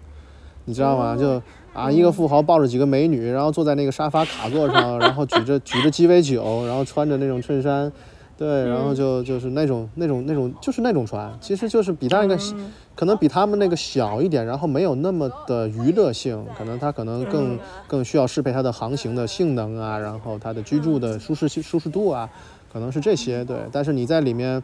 [0.67, 1.17] 你知道吗？
[1.17, 7.93] 就啊，一个富豪抱着几个美女，然后坐在那个沙发卡座上， 然后举着举着鸡尾酒，然后穿着那种衬衫，
[8.37, 22.29] 对，然后就就是那种那种那种就是那种船，其实就是比他那个嗯可能比他们那个小一点，然后没有那么的娱乐性，可能他可能更嗯更需要适配它的航行的性能啊，然后它的居住的舒适性舒适度啊，
[22.73, 23.57] 可能是这些对。
[23.71, 24.61] 但是你在里面，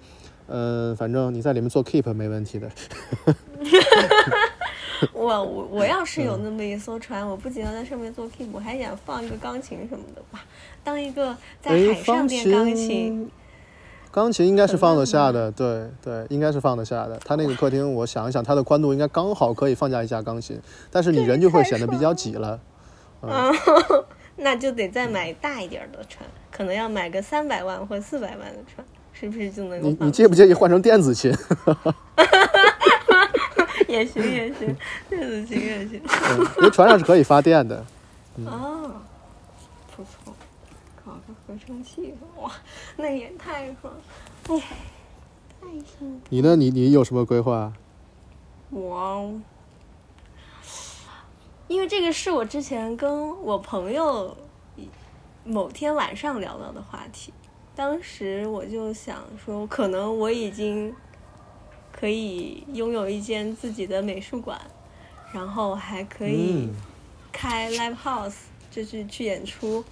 [0.48, 2.68] 呃，反正你在里面做 keep 没问题的。
[5.12, 10.40] 我我我要是嗯有那么一艘船，我不仅要在上面做 keep，我还想放一个钢琴什么的哇，
[10.82, 13.30] 当一个在哎，海上钢练钢琴，
[14.10, 17.18] 钢琴应该是放得下的，对对，应该是放得下的。
[17.24, 22.60] 它那个客厅，我想一想，它的宽度应该刚好可以放下一架钢琴，但是你人就会显得比较挤了。
[23.22, 23.52] 嗯，
[24.36, 31.32] 那就得再买大一点儿的船，可能要买个三百万或四百万的船，是不是就能你你介不介意换成电子琴？
[33.94, 34.76] 也行也行，
[35.08, 36.00] 电子琴也行。
[36.04, 37.84] 嗯因为船上是可以发电的。
[38.44, 39.00] 哦，
[39.94, 40.34] 不错，
[41.04, 42.50] 搞个合成器，哇，
[42.96, 43.94] 那也太爽，
[44.48, 44.62] 哎，
[45.60, 46.20] 太幸福。
[46.28, 46.56] 你呢？
[46.56, 47.72] 你你有什么规划？
[48.70, 49.32] 我，
[51.68, 54.36] 因为这个是我之前跟我朋友
[55.44, 57.32] 某天晚上聊到的话题，
[57.76, 60.92] 当时我就想说，可能我已经
[62.04, 64.60] 可以拥有一间自己的美术馆，
[65.32, 66.74] 然后还可以嗯
[67.32, 68.34] 开 live house，
[68.70, 69.82] 就是去演出。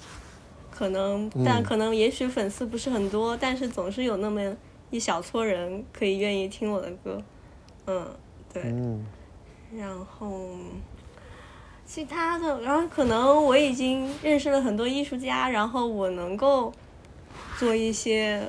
[0.71, 4.55] 可能，但嗯可能也许粉丝不是很多，但是总是有那么
[4.91, 7.23] 一小撮人可以愿意听我的歌。
[7.87, 8.07] 嗯，
[8.53, 8.63] 对。
[8.65, 9.03] 嗯
[9.75, 10.51] 然后
[11.87, 16.71] 其他的，然后可能我已经认识了很多艺术家，然后我能够
[17.59, 18.47] 做一些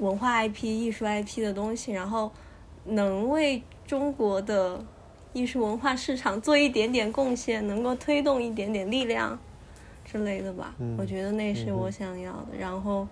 [0.00, 2.30] 文化 IP、艺术 IP 的东西，然后
[2.86, 4.84] 能为中国的
[5.32, 9.38] 艺术文化市场做一点点贡献，能够推动一点点力量
[10.04, 10.74] 之类的吧。
[10.78, 12.56] 嗯我觉得那是我想要的。
[12.58, 13.06] 然后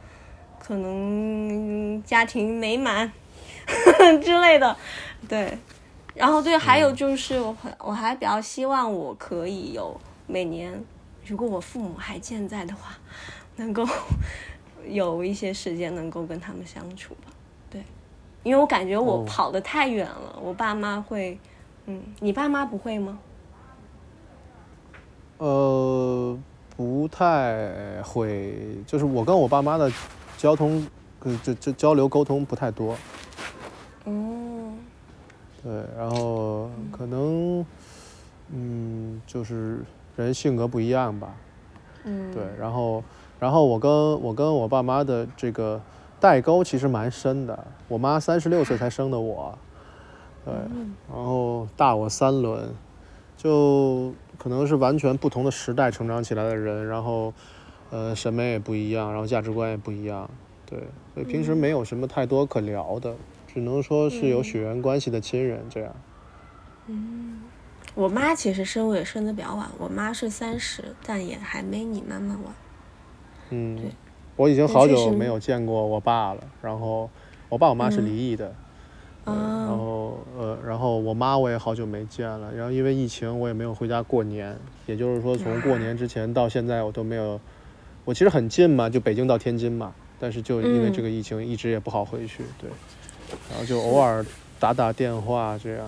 [0.59, 3.13] 可能家庭美满
[4.23, 4.77] 之类的，
[5.29, 5.59] 对。
[6.15, 10.81] 然后对，还有就是我还我还比较希望我可以有每年，
[11.27, 12.97] 如果我父母还健在的话，
[13.57, 13.85] 能够
[14.89, 17.33] 有一些时间能够跟他们相处吧。
[18.45, 21.39] 对，因为我感觉我哦跑得太远了，我爸妈会，
[21.87, 23.19] 嗯，你爸妈不会吗？
[25.39, 26.39] 呃，
[26.77, 28.55] 不太会，
[28.87, 29.91] 就是我跟我爸妈的
[30.39, 30.87] 交通，
[31.25, 32.97] 呃，就就交流沟通不太多。
[34.05, 34.79] 嗯，
[35.63, 37.67] 对，然后可能，
[38.51, 39.83] 嗯，就是
[40.17, 41.35] 人性格不一样吧。
[42.05, 43.03] 嗯，对，然后，
[43.41, 43.91] 然后我跟
[44.21, 45.81] 我跟我爸妈的这个
[46.25, 47.67] 代沟其实蛮深的。
[47.87, 49.59] 我妈三十六岁才生的我，
[50.43, 52.73] 对，然后大我三轮，
[53.37, 57.35] 就可能是完全不同的时代成长起来的人，然后，
[57.91, 60.31] 呃，审美也不一样，然后价值观也不一样，
[60.65, 60.79] 对，
[61.13, 63.15] 所以平时没有什么太多可聊的，
[63.47, 65.95] 只能说是有血缘关系的亲人这样。
[66.87, 67.43] 嗯
[67.95, 72.55] 我妈其实生我也生的比较晚，我妈是三十，但也还没你妈妈晚。
[73.51, 73.91] 嗯对，
[74.37, 76.41] 我已经好久没有见过我爸了。
[76.63, 77.09] 然后
[77.49, 78.53] 我爸我妈是嗯离异的，
[79.25, 82.53] 对然啊，后呃，然后我妈我也好久没见了。
[82.55, 84.57] 然后因为疫情，我也没有回家过年。
[84.87, 87.41] 也就是说，从过年之前到现在，我都没有。
[88.05, 92.45] 我其实很近嘛，就北京到天津嘛，但是就因为嗯这个疫情，一直也不好回去。
[92.61, 92.69] 对，
[93.51, 94.23] 然后就偶尔
[94.61, 95.87] 打打电话这样。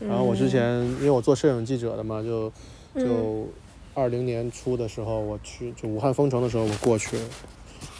[0.00, 2.52] 然后我之前因为我做摄影记者的嘛，就
[2.94, 3.48] 嗯就
[3.94, 7.22] 二零年初的时候，我去就武汉封城的时候，我过去了，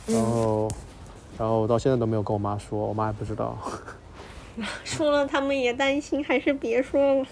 [0.06, 0.68] 然嗯后
[1.38, 3.56] 然后我到现在都没有跟我妈说，我妈也不知道。
[4.84, 7.26] 说了他们也担心，还是别说了。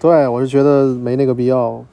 [0.00, 1.84] 对，我是觉得没那个必要。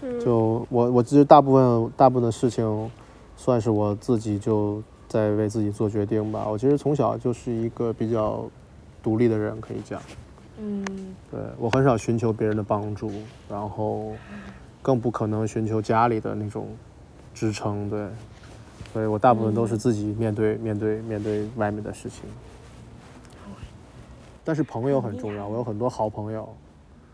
[0.00, 2.90] 嗯就我我其实大部分大部分的事情，
[3.36, 6.46] 算是我自己就在为自己做决定吧。
[6.48, 8.44] 我其实从小就是一个比较
[9.02, 10.00] 独立的人，可以讲。
[10.60, 10.84] 嗯
[11.30, 13.10] 对我很少寻求别人的帮助，
[13.48, 14.12] 然后
[14.88, 16.66] 更不可能寻求家里的那种
[17.34, 17.90] 支撑。
[17.90, 18.08] 对，
[18.90, 22.22] 所以我大部分都是自己面对、面对面对外面的事情。
[24.42, 26.48] 但是朋友很重要，我有很多好朋友，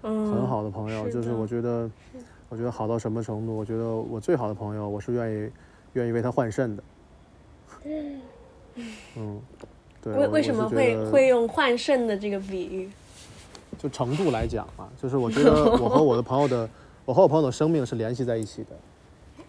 [0.04, 1.90] 嗯，很好的朋友，是就是我觉得，
[2.48, 3.56] 我觉得好到什么程度？
[3.56, 5.50] 我觉得我最好的朋友，我是愿意
[5.94, 6.82] 愿意为他换肾的。
[9.16, 9.40] 嗯，
[10.00, 10.12] 对。
[10.12, 12.88] 为为什么会会用换肾的这个比喻？
[13.76, 16.70] 就程度来讲嘛，就是我觉得 我和我的朋友的，
[17.04, 18.70] 我和我朋友的生命是联系在一起的。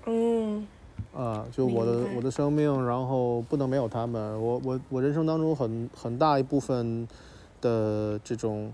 [0.07, 0.67] 嗯
[1.13, 4.21] 啊，就我的我的生命，然后不能没有他们。
[4.41, 7.07] 我我我人生当中很很大一部分
[7.61, 8.73] 的这种，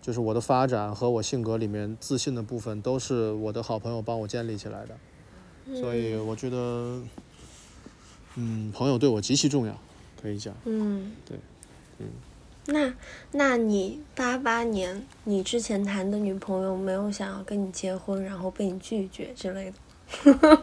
[0.00, 5.76] 就是我的发展和我性格里面自信的部分，都是我的好朋友帮我建立起来的。
[5.78, 7.00] 所以我觉得，
[8.36, 9.76] 嗯，朋友对我极其重要，
[10.20, 10.54] 可以讲。
[10.64, 11.38] 嗯，对，
[11.98, 12.06] 嗯。
[12.66, 12.94] 那
[13.32, 19.72] 那你八八年你之前谈的女朋友没有想要跟你结婚，然后被你拒绝之类
[20.24, 20.62] 的？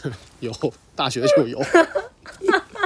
[0.40, 0.52] 有
[0.94, 1.62] 大学就有，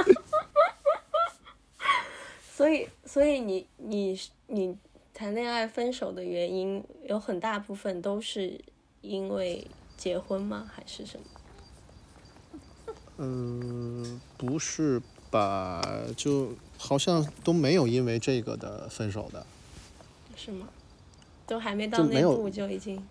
[2.55, 4.77] 所以，所以你你你
[5.13, 8.59] 谈恋爱分手的原因有很大部分都是
[9.01, 9.65] 因为
[9.97, 10.69] 结婚吗？
[10.73, 11.25] 还是什么？
[13.17, 15.81] 嗯，不是吧？
[16.15, 19.45] 就好像都没有因为这个的分手的。
[20.35, 20.67] 是吗？
[21.45, 23.03] 都还没到那步就已经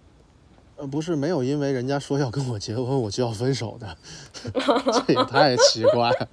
[0.77, 3.97] 呃，不是没有因为人家说要跟我结婚，我就要分手的，
[4.55, 6.29] 这也太奇怪了。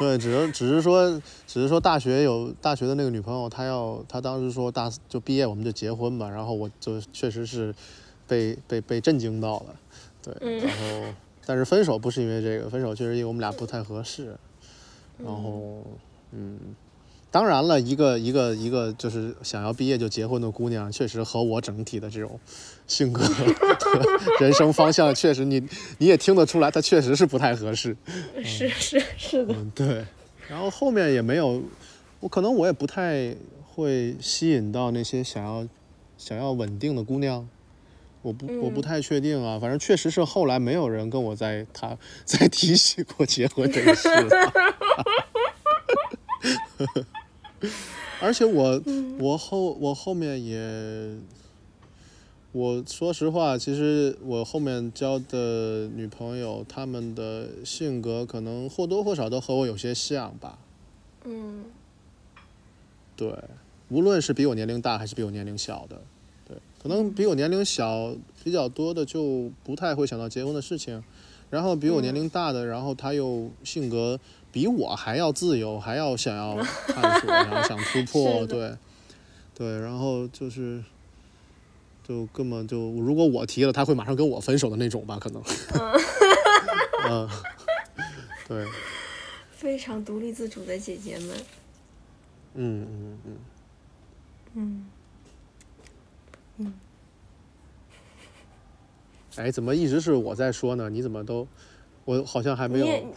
[0.00, 1.08] 对，只是只是说，
[1.46, 7.72] 只是说大学有大学的那个女朋友，她要她当时说大四就毕业我们就结婚吧，然后我就确实是
[8.26, 9.76] 被被被震惊到了，
[10.20, 11.14] 对，嗯然后
[11.46, 14.36] 但是分手不是因为这个，分手确实因为我们俩不太合适，
[15.18, 15.84] 然后
[16.32, 16.58] 嗯。
[17.30, 22.38] 当然了，一个一个一个就是想要毕业就结婚的姑娘，确实和我整体的这种
[22.86, 23.24] 性格、
[24.38, 25.66] 人生方向，确实你
[25.96, 27.96] 你也听得出来，她确实是不太合适。
[28.44, 30.04] 是是是的，嗯，对。
[30.46, 31.62] 然后后面也没有，
[32.20, 35.66] 我可能我也不太会吸引到那些想要
[36.18, 37.48] 想要稳定的姑娘。
[38.20, 44.28] 我不我不嗯太确定啊，反正确实是后来没有人跟我在谈 在提起过结婚这个事了。
[48.20, 48.82] 而且我
[49.18, 51.16] 我后我后面也，
[52.52, 60.58] 我说实话，其实我后面交的女朋友，她们的性格可能或多或少都和我有些像吧。
[61.24, 61.64] 嗯
[63.16, 63.32] 对，
[63.88, 66.00] 无论是比我年龄大还是比我年龄小的，
[66.48, 71.02] 对，可能比我年龄小比较多的就不太会想到结婚的事情，
[71.50, 74.18] 然后比我年龄大的，然后他又性格
[74.52, 78.76] 比我还要自由，还要想要探索， 然后想突破，对，
[79.54, 80.84] 对，然后就是。
[82.04, 85.20] 就根本就，如果我提了，他会马上跟我分手的那种吧？
[85.20, 85.40] 可能。
[87.08, 87.30] 嗯。
[88.48, 88.66] 对。
[89.52, 91.36] 非常独立自主的姐姐们。
[92.54, 93.38] 嗯嗯嗯。
[94.54, 94.90] 嗯。
[96.58, 96.74] 嗯。
[99.36, 100.90] 哎，怎么一直是我在说呢？
[100.90, 101.46] 你怎么都，
[102.04, 103.14] 我好像还没有。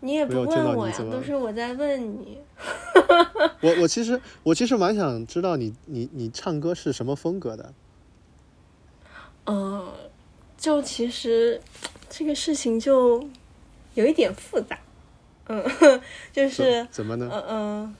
[0.00, 0.94] 你也，不问我呀？
[1.10, 2.38] 都是我在问你。
[3.62, 7.72] 我我其实我其实蛮想知道你你你唱歌是什么风格的。
[9.46, 9.92] 嗯，
[10.56, 11.60] 就其实
[12.08, 13.28] 这个事情就
[13.94, 14.78] 有一点复杂，
[15.48, 15.64] 嗯，
[16.32, 17.28] 就是怎么呢？
[17.32, 17.96] 嗯嗯，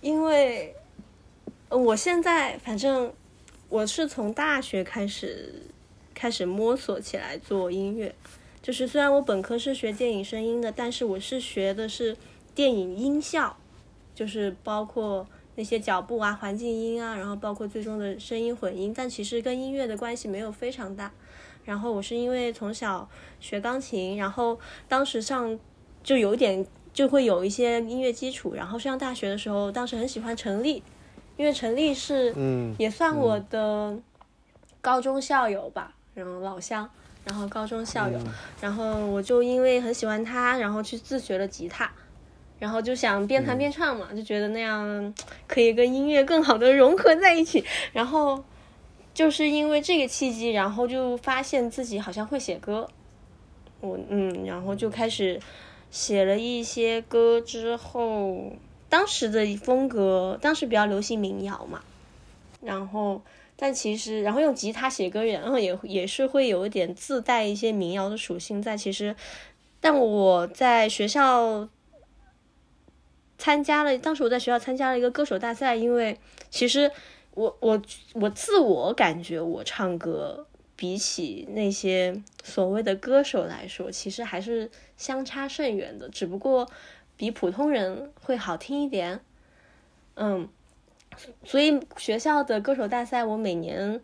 [0.00, 0.74] 因为
[1.68, 3.12] 我现在反正
[3.68, 5.62] 我是从大学开始
[6.14, 8.14] 开始摸索起来做音乐，
[8.64, 12.16] 就是虽然我本科是学电影声音的，但是我是学的是
[12.54, 13.54] 电影音效，
[14.14, 15.26] 就是包括。
[15.56, 21.12] 那些脚步啊，环境音啊，然后包括最终的声音混音，但其实跟音乐的关系没有非常大。
[21.64, 23.08] 然后我是因为从小
[23.38, 24.58] 学钢琴，然后
[24.88, 25.56] 当时上
[26.02, 28.52] 就有点就会有一些音乐基础。
[28.52, 30.82] 然后上大学的时候，当时很喜欢陈粒，
[31.36, 33.96] 因为陈粒是嗯也算我的
[34.80, 36.90] 高中校友吧，然后老乡，
[37.24, 38.18] 然后高中校友，
[38.60, 41.90] 然后我就因为很喜欢他，然后去自学了吉他。
[42.60, 45.12] 然后就想边弹边唱嘛，就觉得那样
[45.46, 47.64] 可以跟音乐更好的融合在一起。
[47.92, 48.42] 然后
[49.12, 52.88] 就是因为这个契机，然后就发现自己好像会写歌。
[53.80, 55.38] 我嗯，然后就开始
[55.90, 57.40] 写了一些歌。
[57.40, 58.52] 之后
[58.88, 61.82] 当时的风格，当时比较流行民谣嘛。
[62.62, 63.20] 然后，
[63.64, 68.76] 但其实，然后用吉他写歌，然后也也是会有一点自带一些民谣的属性在。
[68.76, 69.16] 其实，
[69.80, 71.66] 但我在学校。
[73.38, 76.18] 参加了，当时我在学校参加了一个歌手大赛，因为
[76.50, 76.90] 其实
[77.32, 77.80] 我我
[78.12, 80.46] 我自我感觉我唱歌
[80.76, 86.70] 比起那些所谓的歌手来说，其实还是相差甚远的，只不过
[87.16, 89.20] 比普通人会好听一点。
[90.14, 90.48] 嗯，
[91.44, 94.00] 所以学校的歌手大赛我每年，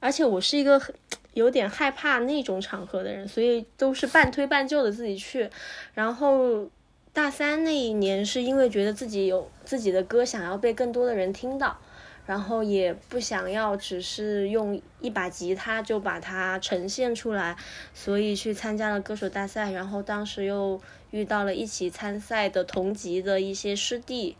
[0.00, 0.94] 而且我是一个很
[1.34, 5.50] 有点害怕那种场合的人，所以都是半推半就的自己去，
[5.94, 6.68] 然后。
[7.14, 11.76] 大三那一年，是因为觉得自己有自己的歌，想要被更多的人听到，
[12.24, 17.54] 然后也不想要只是用一把吉他就把它呈现出来，
[17.92, 19.72] 所以去参加了歌手大赛。
[19.72, 24.34] 然后当时又遇到了一起参赛的同级的一些师弟，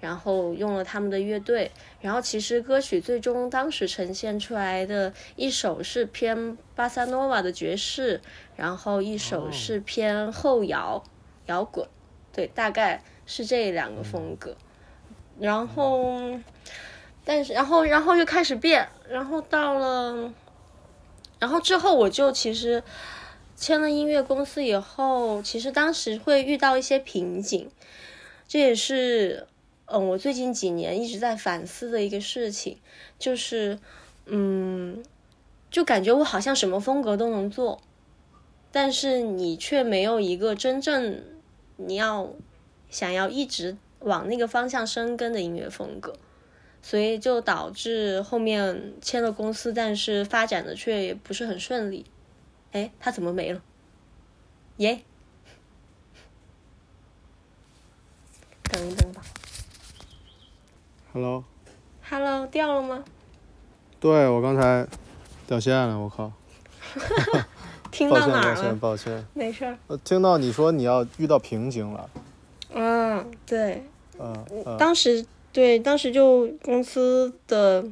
[0.00, 1.70] 然后用了他们的乐队。
[2.00, 8.20] 然后其实歌曲最终当时呈现出来的一首是偏巴萨诺瓦的爵士，
[8.56, 11.02] 然后一首是偏后摇
[11.46, 11.88] 摇滚。
[12.32, 14.54] 对，大概是这两个风格，
[15.38, 16.38] 然后，
[17.24, 20.34] 但是，然后，然后又开始变，然后到了，
[21.38, 22.82] 然后之后我就其实
[23.56, 27.70] 签了音乐公司以后，其实当时会遇到一些瓶颈，
[28.46, 29.46] 这也是
[29.86, 32.78] 嗯我最近几年一直在反思的一个事情，
[33.18, 33.78] 就是
[34.26, 35.04] 嗯，
[35.70, 37.80] 就感觉我好像什么风格都能做，
[38.70, 41.22] 但是你却没有一个真正。
[41.78, 42.32] 你要
[42.88, 46.16] 想要一直往那个方向深耕的音乐风格，
[46.80, 52.06] 所以就导致后面签了公司，但是发展的却也不是很顺利。
[52.72, 53.62] 哎，他怎么没了？
[54.78, 55.02] 耶！
[58.72, 59.22] 等一等吧。
[61.16, 63.02] Hello，Hello，掉了吗？
[63.98, 64.86] 对，我刚才
[65.46, 66.30] 掉线了，我靠。
[67.90, 68.54] 听到哪了？
[68.54, 69.78] 抱歉，抱歉，没事儿。
[69.86, 72.10] 我听到你说你要遇到瓶颈了。
[72.74, 73.82] 嗯，对。
[74.18, 74.76] 嗯。
[74.78, 77.82] 当时对，当时就公司的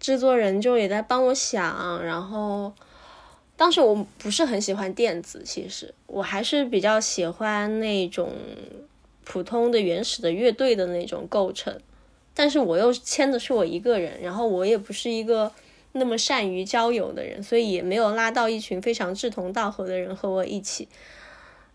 [0.00, 2.72] 制作人就也在帮我想，然后
[3.54, 8.32] 当时我不是很喜欢电子，其实我还是比较喜欢那种
[9.26, 11.78] 普通的原始的乐队的那种构成，
[12.32, 15.52] 但是我又签的是我一个人，然后我也不是一个。
[15.98, 20.88] 那么善于交友的人，所以也没有拉到一群非常志同道合的人和我一起。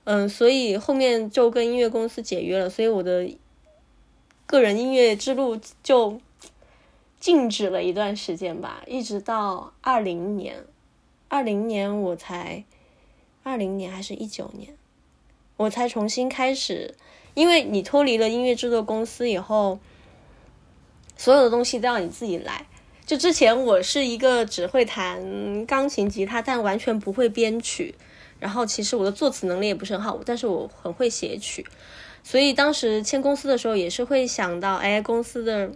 [0.03, 3.27] 嗯，所以后面就跟音乐公司解约了，所以我的
[4.45, 6.21] 个人音乐之路就
[7.19, 10.63] 静止了一段时间吧，一直到二零年，
[11.27, 12.63] 二零年我才，
[13.41, 14.77] 二零年还是一九年，
[15.57, 16.93] 我才重新开始，
[17.33, 19.79] 因为你脱离了音乐制作公司以后。
[21.17, 22.65] 所有的东西都要你自己来。
[23.05, 27.93] 就之前我是一个只会弹钢琴、吉他，但完全不会编曲。
[28.39, 31.63] 然后其实我的作词能力也不是很好，但是我很会写曲。
[32.23, 35.69] 所以当时签公司的时候，也是会想到，哎，公司的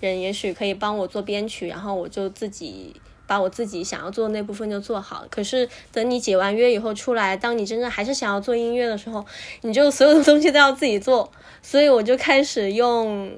[0.00, 5.24] 人也许可以帮我做编曲，然后我就自己把我自己想要做的那部分就做好。
[5.30, 9.24] 可是等你解完约以后出来，当你真正还是想要做音乐的时候，
[9.60, 11.30] 你就所有的东西都要自己做。
[11.62, 13.30] 所以我就开始用。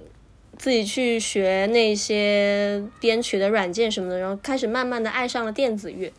[0.58, 6.12] 自己去学那些编曲的软件什么的，然后开始慢慢的爱上了电子乐。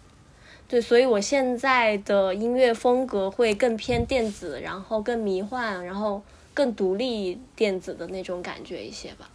[0.67, 6.24] 对，所以我现在的音乐风格会更偏电子，然后更迷幻，然后
[6.55, 9.30] 更独立电子的那种感觉一些吧。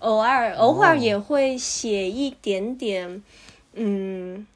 [0.00, 3.22] 偶尔偶尔也会写一点点，
[3.74, 4.46] 嗯，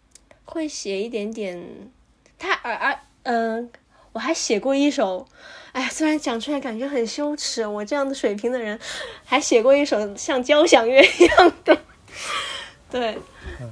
[0.44, 1.90] 会写一点点。
[2.38, 3.70] 他而而嗯，
[4.12, 5.26] 我还写过一首。
[5.72, 8.78] 哎，虽然讲出来感觉很羞耻，我这样的水平的人，
[9.24, 11.78] 还写过一首像交响乐一样的，
[12.90, 13.16] 对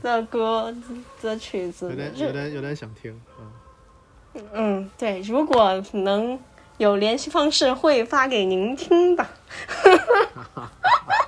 [0.00, 0.72] 的歌
[1.20, 3.20] 的曲子，有点有点有点想听，
[4.34, 6.38] 嗯，嗯，对，如果能
[6.76, 9.26] 有联系方式，会发给您听的。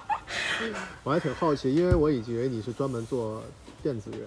[1.05, 3.43] 我还挺好奇，因为我以为你是专门做
[3.83, 4.27] 电子乐，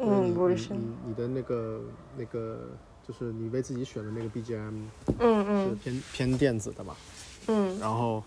[0.00, 1.80] 嗯，不是，你你的那个
[2.16, 2.68] 那个。
[3.06, 4.72] 就是你为自己选的那个 BGM，
[5.20, 6.92] 嗯嗯，是偏偏电子的嘛，
[7.46, 8.20] 嗯，然后，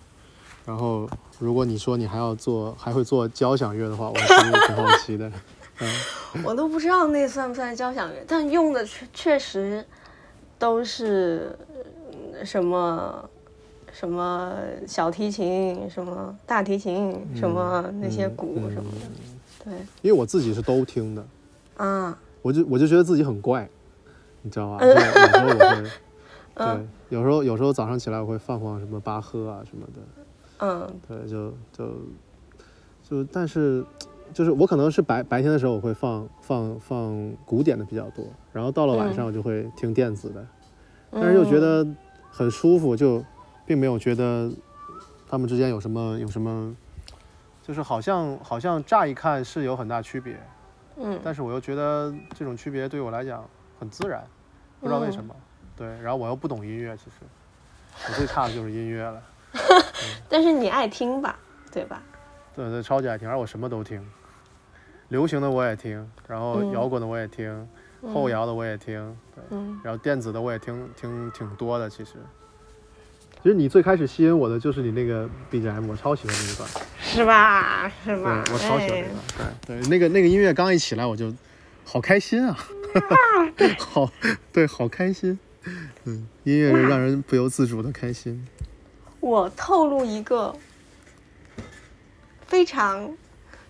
[0.65, 1.05] 然后
[1.37, 5.29] 如果你说你还要做，还会做交响乐的话，我其实挺好奇的，
[5.81, 5.93] 嗯，
[6.45, 9.85] 我都不知道那算不算交响乐，但用的确确实
[10.57, 11.53] 都是
[12.45, 13.29] 什么
[13.99, 14.55] 什么
[14.87, 21.25] 小提琴，什么大提琴，什么那些鼓什么的，对，因为我自己是都听的，
[21.75, 23.67] 啊，我就我就觉得自己很怪。
[24.41, 24.79] 你知道吧？
[24.87, 25.83] 有时候我会，
[26.55, 29.99] 对，有时候有时候早上起来我会放放什么巴赫啊什么的，
[30.59, 31.91] 嗯，对，就就
[33.03, 33.83] 就，但是
[34.33, 38.23] 就是我可能是白白天的时候我会放放放古典的比较多，
[38.53, 40.47] 然后到了晚上我就会听电子的，
[41.11, 41.85] 但是又觉得
[42.31, 43.21] 很舒服，就
[43.69, 44.51] 并没有觉得
[45.29, 46.75] 他们之间有什么有什么，
[47.61, 50.35] 就是好像好像乍一看是有很大区别，
[50.97, 53.47] 嗯，但是我又觉得这种区别对我来讲。
[53.79, 54.21] 很自然，
[54.81, 55.33] 不知道为什么。
[55.77, 57.11] 对，然后我又不懂音乐，其实
[58.09, 59.21] 我最差的就是音乐了。
[60.27, 61.39] 但是你爱听吧，
[61.71, 62.01] 对吧？
[62.53, 64.05] 对对，超级爱听，而我什么都听，
[65.07, 67.69] 流行的我也听，然后摇滚的我也听，
[68.13, 71.89] 后摇的我也听，对，然后电子的我也听听挺多的。
[71.89, 72.15] 其实，
[73.41, 76.69] 其实你最开始吸引我的就是你那个 BGM，我超喜欢那一段，
[76.99, 77.89] 是吧？
[78.03, 78.43] 是吧？
[78.45, 79.55] 对，我超喜欢那段。
[79.65, 81.33] 对对，那个那个音乐刚一起来，我就
[81.85, 82.57] 好开心啊。
[83.79, 84.11] 好，
[84.51, 85.39] 对，好开心，
[86.03, 88.45] 嗯，音乐让人不由自主的开心。
[89.21, 90.55] 我透露一个
[92.45, 93.15] 非常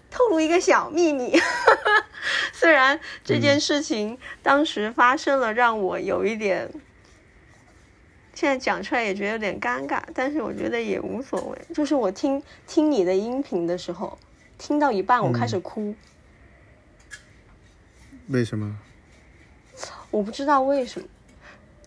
[0.09, 1.38] 透露一个小秘密，
[2.53, 6.72] 虽然这件事情当时发生了，让我有一点，
[8.39, 11.75] 现在讲出来也觉得有点尴尬，但是我觉得也无所谓。
[11.75, 14.17] 就是我听听你的音频的时候，
[14.57, 15.93] 听到一半我开始哭。
[18.29, 18.79] 为什么？
[20.09, 21.07] 我不知道为什么，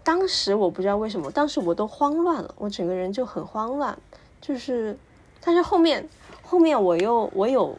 [0.05, 3.99] 当时我不知道为什么，当时我都慌乱了，我整个人就很慌乱，
[4.39, 4.95] 就是，
[5.41, 6.07] 但是后面
[6.43, 7.79] 后面我又我有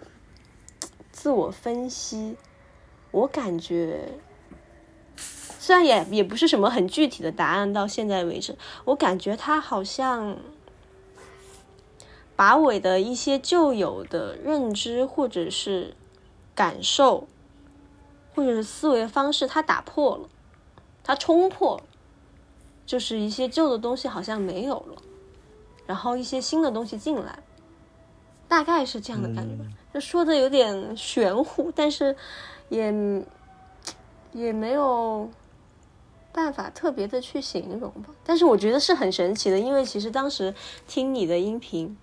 [1.11, 2.35] 自我分析，
[3.11, 3.99] 我感觉
[5.63, 8.53] 虽然也也不是什么很具体的答案，到现在为止，
[8.83, 10.35] 我感觉他好像
[12.35, 15.95] 把我的一些旧有的认知或者是
[16.53, 17.29] 感受
[18.35, 20.27] 或者是思维方式，他打破了。
[21.01, 21.81] 他冲破，
[22.85, 25.01] 就是一些旧的东西好像没有了，
[25.85, 27.39] 然后一些新的东西进来，
[28.49, 29.63] 大概是这样的感觉吧。
[29.93, 32.13] 就说的有点玄乎，但是
[32.67, 32.93] 也
[34.33, 35.29] 也没有
[36.33, 38.09] 办法特别的去形容吧。
[38.25, 40.53] 但是我觉得是很神奇的，因为其实当时
[40.87, 41.95] 听你的音频，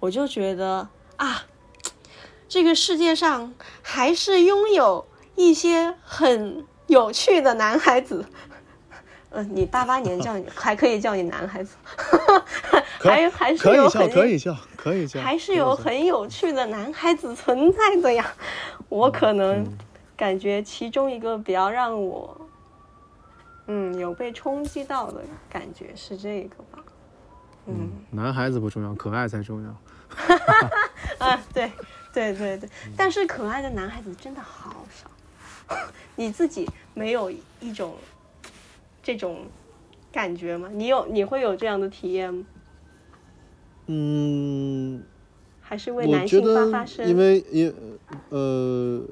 [0.00, 1.44] 我就觉得啊，
[2.48, 5.06] 这个世界上还是拥有
[5.36, 6.64] 一些很。
[6.86, 8.22] 有趣的男孩子，
[9.30, 11.76] 嗯，你八八年叫你还可以叫你男孩子，
[13.00, 18.34] 还还是有很可以叫可以叫，还是有很有趣的男孩子存在的呀。
[18.90, 19.66] 我可能
[20.14, 22.38] 感觉其中一个比较让我，
[23.66, 26.84] 嗯，有被冲击到的感觉是这个吧。
[27.66, 29.70] 嗯，男孩子不重要，可爱才重要。
[31.18, 31.72] 啊，对
[32.12, 35.10] 对对对，但是可爱的男孩子真的好少。
[36.16, 37.96] 你自己没有一种
[39.02, 39.46] 这种
[40.12, 40.68] 感觉吗？
[40.72, 42.44] 你有你会有这样的体验吗？
[43.86, 45.02] 嗯，
[45.60, 47.08] 还是为男性发发声？
[47.08, 47.74] 因为因
[48.28, 49.02] 呃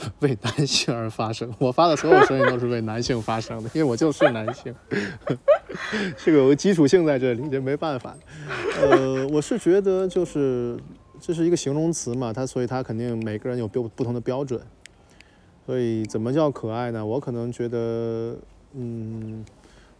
[0.20, 4.74] 为男性而发声，我发的所有声音都是为男性发声的，因为我就是男性，
[6.16, 8.16] 这个有个基础性在这里，这没办法。
[8.80, 10.78] 呃，我是觉得就是
[11.20, 14.60] 这是一个形容词嘛，它所以它肯定每个人有标不同的标准。
[15.66, 17.04] 所以怎么叫可爱呢？
[17.04, 18.36] 我可能觉得，
[18.74, 19.44] 嗯，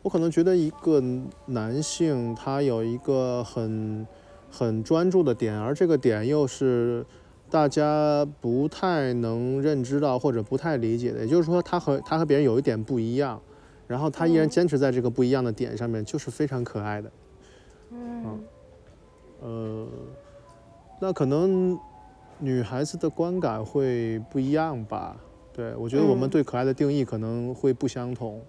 [0.02, 1.00] 我可能觉得一个
[1.46, 4.04] 男性他有一个很
[4.50, 7.04] 很专注的点，而这个点又是
[7.50, 13.40] 大家不太能认知到或者不太理解的，也就是说他和他和别人有一点不一样，
[13.86, 17.10] 然后他依然坚持在这个不一样的点上面，就是非常可爱的。
[17.92, 18.40] 嗯
[19.40, 19.86] 呃，
[21.00, 21.78] 那可能
[22.38, 25.16] 女孩子的观感会不一样吧？
[25.52, 28.40] 对我觉得我们对可爱的定义可能会不相同。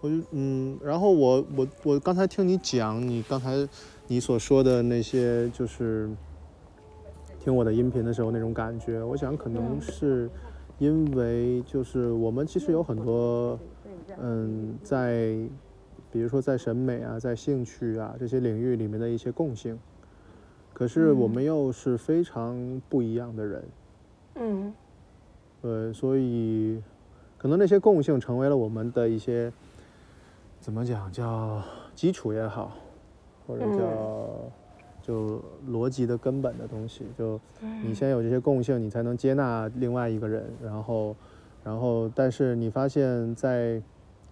[0.00, 3.66] 我就嗯，然后我我我刚才听你讲，你刚才
[4.08, 6.10] 你所说的那些，就是
[7.42, 9.80] 听我的音频的时候那种感觉，我想可能嗯。
[9.80, 10.30] 是
[10.78, 13.58] 因为就是我们其实有很多
[14.20, 15.36] 嗯，在
[16.12, 19.76] 比如说在审美啊，在兴趣啊这些领域里面的一些共性，
[20.72, 23.64] 可是我们又是非常不一样的人，
[24.36, 24.72] 嗯。
[25.60, 26.80] 对，所以
[27.38, 29.52] 可能那些共性成为了我们的一些
[30.60, 31.60] 怎么讲叫
[31.96, 32.76] 基础也好，
[33.46, 34.50] 或者叫、
[35.02, 37.38] 就逻辑的根本的东西，就
[37.84, 41.14] 你先有这些共性，你才能接纳另外一个人，然后
[41.64, 43.82] 然后但是你发现在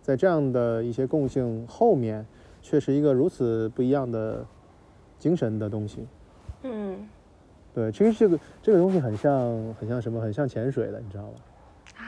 [0.01, 2.25] 在这样的一些共性后面，
[2.63, 4.47] 却是一个如此不一样的
[5.19, 6.07] 精神的东西。
[6.63, 7.09] 嗯
[7.75, 10.21] 对，其实这个这个东西很像很像什么？
[10.21, 11.31] 很像潜水的，你知道吗？
[11.97, 12.05] 啊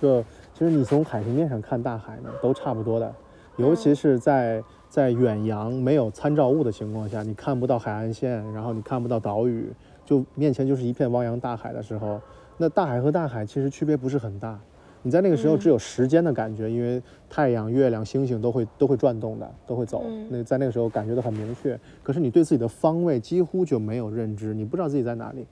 [0.00, 0.22] 就
[0.54, 3.12] 其实你从海平面上看大海呢，都差不多的，
[3.56, 9.70] 尤其是在在远洋没有参照物的情况下，你看不到海岸线，然后你看不到岛屿，
[10.04, 12.20] 就面前就是一片汪洋大海的时候，
[12.56, 14.58] 那大海和大海其实区别不是很大。
[15.02, 20.02] 你在那个时候嗯只有时间的感觉，因为太阳、月亮、星星都会都会转动的，都会走。
[20.06, 25.46] 嗯那在那个时候感觉到很明确，可是你对自己的方位几乎就没有认知，你不知道自己在哪里。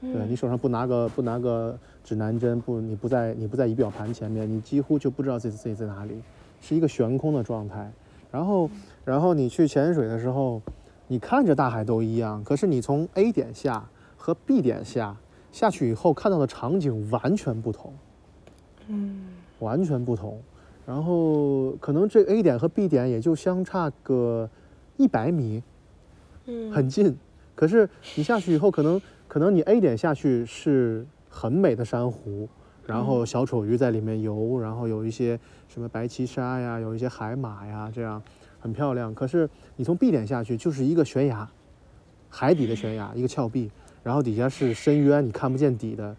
[0.00, 6.22] 对你手上不拿个不拿个指南针，不你不在你不在仪表盘前面，你几乎就不知道自己自己在哪里，
[6.62, 7.92] 是一个悬空的状态。
[8.30, 8.70] 然后
[9.04, 10.62] 然后你去潜水的时候，
[11.08, 15.16] 你看着大海都一样，可是你从 A 点下和 B 点下
[15.50, 17.92] 下去以后看到的场景完全不同，
[18.88, 19.28] 嗯
[19.58, 20.40] 完全不同。
[20.86, 24.48] 然后可能这 A 点和 B 点也就相差个
[24.96, 25.62] 一百米，
[26.46, 27.16] 嗯很近。
[27.54, 32.48] 可是你下去以后，可能可能你 A 点下去是很美的珊瑚，
[32.86, 38.22] 然后小丑鱼在里面游，然后有一些什么白鳍鲨呀，有一些海马呀，这样
[38.58, 39.14] 很漂亮。
[39.14, 41.48] 可是你从 B 点下去就是一个悬崖，
[42.28, 43.70] 海底的悬崖，一个峭壁，
[44.02, 46.16] 然后底下是深渊，你看不见底的。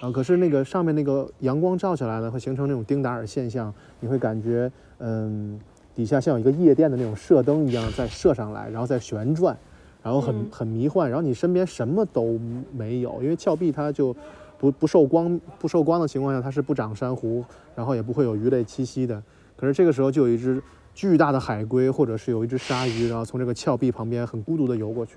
[0.00, 5.60] 啊，可是那个上面那个阳光照下来呢，会形成那种丁达尔现象，你会感觉，嗯，
[5.94, 9.54] 底下像有一个夜店的那种射灯一样在射上来，然后在旋转，
[10.02, 12.40] 然后很嗯很迷幻，然后你身边什么都
[12.72, 14.16] 没有，因为峭壁它就
[14.60, 17.42] 不不受光不受光的情况下，它是不长珊瑚，
[17.74, 19.20] 然后也不会有鱼类栖息的。
[19.56, 20.62] 可是这个时候就有一只
[20.94, 25.16] 巨大的海龟，或者是有一只鲨鱼，然后从这个峭壁旁边很孤独的游过去，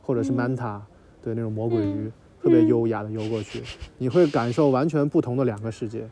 [0.00, 0.80] 或者是 manta，、
[1.20, 2.08] 对那种魔鬼鱼，
[2.40, 3.62] 特别优雅的游过去，
[3.98, 6.08] 你会感受完全不同的两个世界。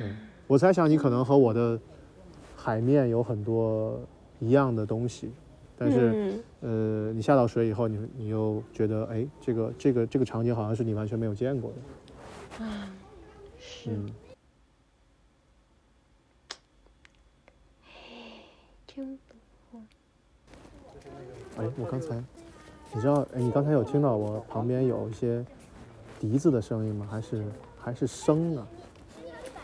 [0.00, 0.16] 嗯，
[0.46, 1.78] 我猜想你可能和我的
[2.56, 4.00] 海面有很多
[4.40, 5.30] 一样的东西，
[5.84, 6.10] 但是。
[6.12, 11.70] 嗯呃，你下到水以后，你你又觉得，哎，这个这个这个场景好像是你完全没有见过
[12.58, 12.64] 的，
[13.58, 14.10] 是嗯，
[18.86, 19.18] 听
[21.58, 22.14] 哎，我刚才，
[22.94, 25.44] 你知道，哎，你刚才有听到我旁边有一些
[26.18, 27.06] 笛子的声音吗？
[27.10, 27.44] 还是
[27.78, 28.66] 还是笙啊？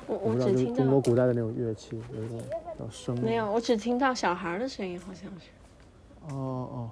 [0.06, 2.38] 我我只听就是中国古代的那种乐器，有一种
[2.78, 3.18] 叫笙。
[3.22, 5.48] 没有，我只听到小孩的声音，好像是。
[6.28, 6.90] 哦哦，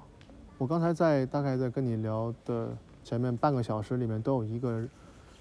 [0.57, 4.83] 我刚才在大概在跟你聊的前面半个小时里面，都有一个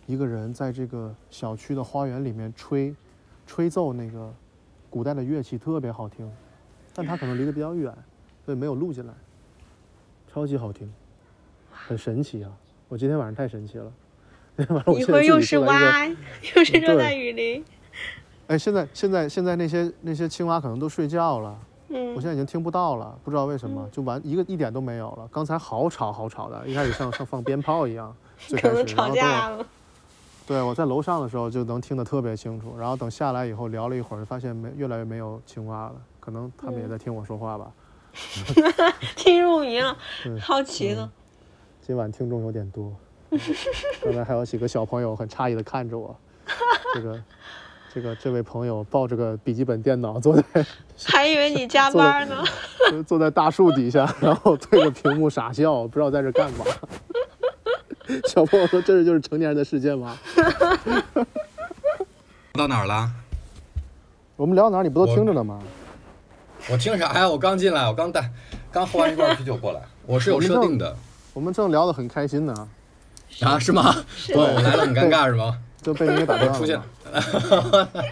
[0.06, 2.96] 一个人在这个小区的花园里面吹
[3.46, 4.34] 吹奏那个
[4.90, 6.30] 古代的乐器，特别好听，
[6.94, 7.94] 但他可能离得比较远，
[8.46, 9.14] 所以没有录进来，
[10.32, 10.94] 超级好听，
[11.72, 12.52] 很神奇啊！
[12.90, 13.92] 我今天晚上太神奇了，
[14.58, 17.64] 今天晚上我一会儿又是蛙，又是热带雨林。
[18.48, 21.58] 哎，现在现在现在那些那些青蛙可能都睡觉了。
[21.90, 25.28] 我嗯现在已经听不到了，不知道为什么，就完一个一点都没有了。
[25.32, 28.14] 刚才好吵好吵的，一开始像像放鞭炮一样，
[28.48, 29.66] 最开始，可能吵然后。
[30.46, 37.72] 对我在楼上的时候就能听得特别清楚，然后等下来以后聊了一会儿，发现没越来越没有青蛙了，可能他们也在听我说话吧。
[39.16, 41.12] 听入迷了，对好奇了。
[41.82, 42.92] 今晚听众有点多。
[44.02, 46.16] 刚才还有几个小朋友很诧异的看着我，
[46.94, 47.22] 这个
[47.94, 50.44] 这个这位朋友抱着个笔记本电脑坐在
[51.06, 52.44] 还以为你加 班呢。
[53.08, 56.66] 坐在大树底下，然后对着屏幕傻笑，不知道在这干嘛。
[58.28, 60.18] 小朋友说：“这就是成年人的世界吗
[62.54, 63.12] 到哪儿了？？”
[64.38, 65.60] 我们聊哪儿你不都听着呢吗？
[66.70, 67.28] 我听啥呀？
[67.28, 68.32] 我刚进来，我刚带，
[68.72, 69.82] 刚喝完一罐啤酒过来。
[70.06, 70.96] 我是有设定的
[71.34, 72.54] 我们正聊得很开心呢，
[73.42, 73.60] 啊？
[73.60, 73.94] 是吗？
[74.34, 75.60] 我我来了很尴尬是吗？
[75.88, 76.54] 就被人给打断了。
[76.60, 77.90] 出现了。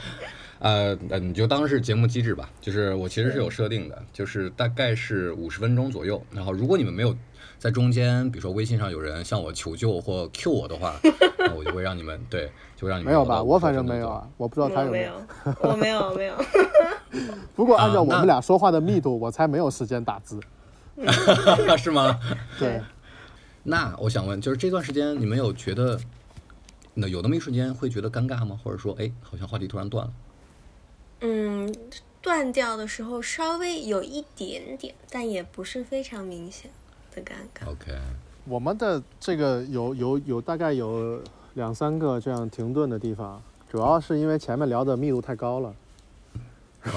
[0.59, 2.49] 呃，那你就当是节目机制吧。
[2.61, 6.23] 就是我其实是有设定的，就是大概是五十分钟左右。
[6.31, 7.13] 然后如果你们没有
[7.59, 10.95] 在中间，比如说微信上有人向我求救或 Q 我的话，
[11.37, 13.43] 那我就会让你们对，就让你们没有吧？
[13.43, 15.09] 我反50分钟正没有啊，我不知道他有没
[15.61, 16.35] 我没有。，我没有，没有。
[17.53, 20.39] 不过按照我们俩说话的密度，我才没有时间打字。
[21.77, 22.17] 是吗？
[22.57, 22.81] 对，
[23.63, 25.99] 那我想问，就是这段时间你们有觉得，
[26.95, 28.59] 那有那么一瞬间会觉得尴尬吗？
[28.63, 30.13] 或者说，哎，好像话题突然断了？
[31.19, 31.75] 嗯，
[32.21, 36.71] 断掉的时候稍微有一点点，但也不是非常明显
[37.13, 37.69] 的尴尬。
[37.69, 37.97] OK，
[38.45, 41.21] 我们的这个有有有大概有
[41.55, 45.75] 两三个这样停顿的地方，主要是因为前面聊的密度太高了，
[46.83, 46.91] 啊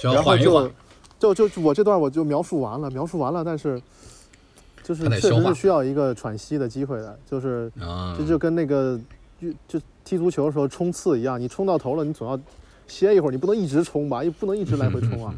[0.00, 0.70] 需要然后缓一缓
[1.18, 1.34] 就。
[1.34, 3.80] 就就我这段我就描述完了，描述完了，但是
[4.86, 8.96] 就是确实是需要一个喘息的机会的，就是啊，这就跟那个
[9.40, 12.38] 就就踢足球的时候冲刺一样，你冲到头了，你总要
[12.86, 15.34] 歇一会儿，你不能一直冲吧，也不能一直来回冲啊。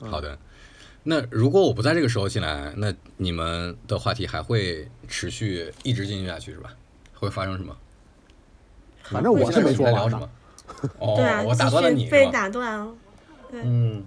[0.00, 0.36] 好的。
[1.04, 6.70] 那如果我不在这个时候进来，那你们的话题还会持续一直进行下去是吧？
[7.14, 7.76] 会发生什么？
[9.04, 10.28] 反正我是没说什么？
[10.98, 12.28] 哦，对啊，我打断了你被？
[12.32, 12.92] 打断了。
[13.52, 14.02] 嗯，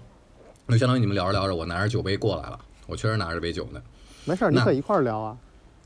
[0.67, 3.81] 那相当于你们聊着聊着，我拿着酒杯过来了，我确实拿着杯酒呢。
[4.25, 5.37] 没事儿，你可以一块儿聊啊。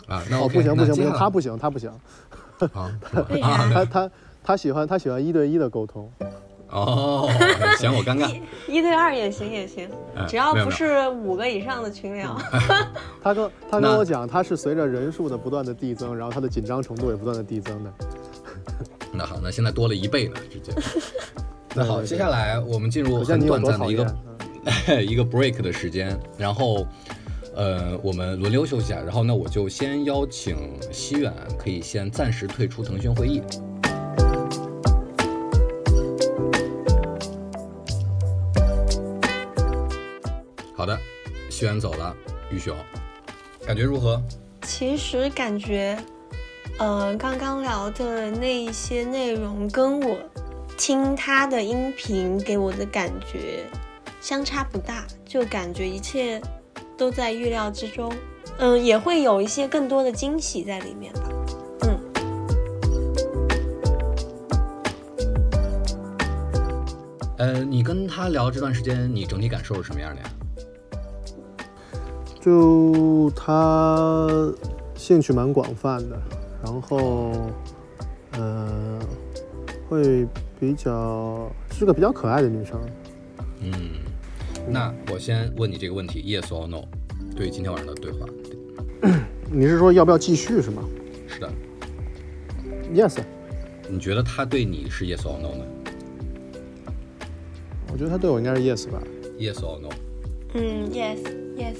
[0.08, 1.90] 啊，那哦，OK，不行不行不行，他不行他不行，
[2.74, 2.92] 啊
[3.74, 4.12] 他他
[4.44, 6.10] 他喜欢他喜欢一对一的沟通。
[6.70, 7.30] 哦，
[7.78, 8.30] 嫌我尴尬。
[8.68, 12.38] 一对二也行也行，哎只要不是五个以上的群聊。
[13.24, 17.94] 他跟他跟我讲，他是随着人数的不断的递增，然后他的紧张程度也不断的递增的。
[19.14, 20.72] 那好，那现在多了一倍呢，直接。
[21.74, 24.04] 那好，接下来我们进入很短暂的一个。
[24.06, 24.14] 嗯
[25.08, 26.86] 一个 break 的时间，然后，
[27.58, 29.02] 呃，我们轮流休息啊。
[29.04, 30.56] 然后呢，我就先邀请
[30.94, 33.42] 西远可以先暂时退出腾讯会议。
[40.76, 40.96] 好的，
[41.50, 42.16] 西远走了，
[42.52, 42.78] 玉雄，
[43.66, 44.22] 感觉如何？
[44.62, 45.98] 其实感觉，
[46.78, 50.16] 呃，刚刚聊的那一些内容跟我
[50.78, 53.66] 听他的音频给我的感觉
[54.22, 56.40] 相差不大，就感觉一切
[56.98, 58.12] 都在预料之中。
[58.60, 61.30] 嗯，也会有一些更多的惊喜在里面吧。
[61.84, 62.00] 嗯，
[67.38, 70.30] 呃，你跟他聊这段时间，你整体感受是什么样的呀？
[72.42, 74.52] 就他
[74.96, 76.18] 兴趣蛮广泛的，
[76.64, 77.32] 然后，
[78.32, 79.00] 呃，
[79.90, 80.26] 会
[80.60, 82.80] 比较是个比较可爱的女生。
[83.60, 83.74] 嗯，
[84.70, 86.84] 那我先问你这个问题，yes or no？
[87.36, 88.26] 对于今天晚上的对话，
[89.50, 90.84] 你是说要不要继续是吗
[91.28, 91.50] 是的
[92.94, 93.18] ，？Yes，
[93.90, 95.66] 你觉得他对你是 yes or no 呢
[97.92, 99.02] 我觉得他对我应该是 yes 吧。
[99.40, 99.90] ？yes or no？
[100.54, 101.18] 嗯，yes
[101.58, 101.78] yes，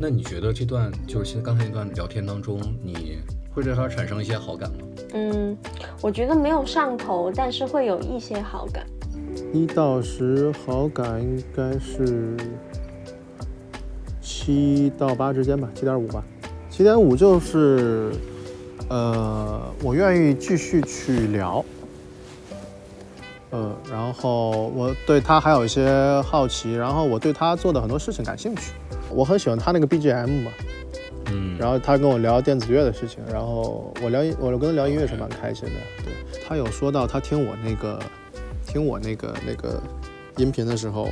[0.00, 3.18] 那你觉得这段就是现在刚才那段聊天当中，你
[3.52, 4.78] 会对他产生一些好感吗？
[5.12, 5.56] 嗯，
[6.00, 8.86] 我觉得没有上头，但是会有一些好感。
[9.52, 12.36] 一到十好感应该是
[14.20, 16.24] 七到八之间吧，七点五吧。
[16.70, 18.12] 七点五就是，
[18.88, 21.62] 呃，我愿意继续去聊，
[23.50, 28.72] 呃，然后我对他还有一些好奇，然后我对他做的很多事情感兴趣。
[29.10, 30.50] 我很喜欢他那个 BGM 嘛，
[31.26, 35.74] 嗯，然后他跟我聊电子乐的事情，然后我聊音我跟他聊音乐是蛮开心的。
[36.02, 38.00] 对他有说到他听我那个
[38.72, 39.78] 听我那个那个
[40.38, 41.06] 音频的时候，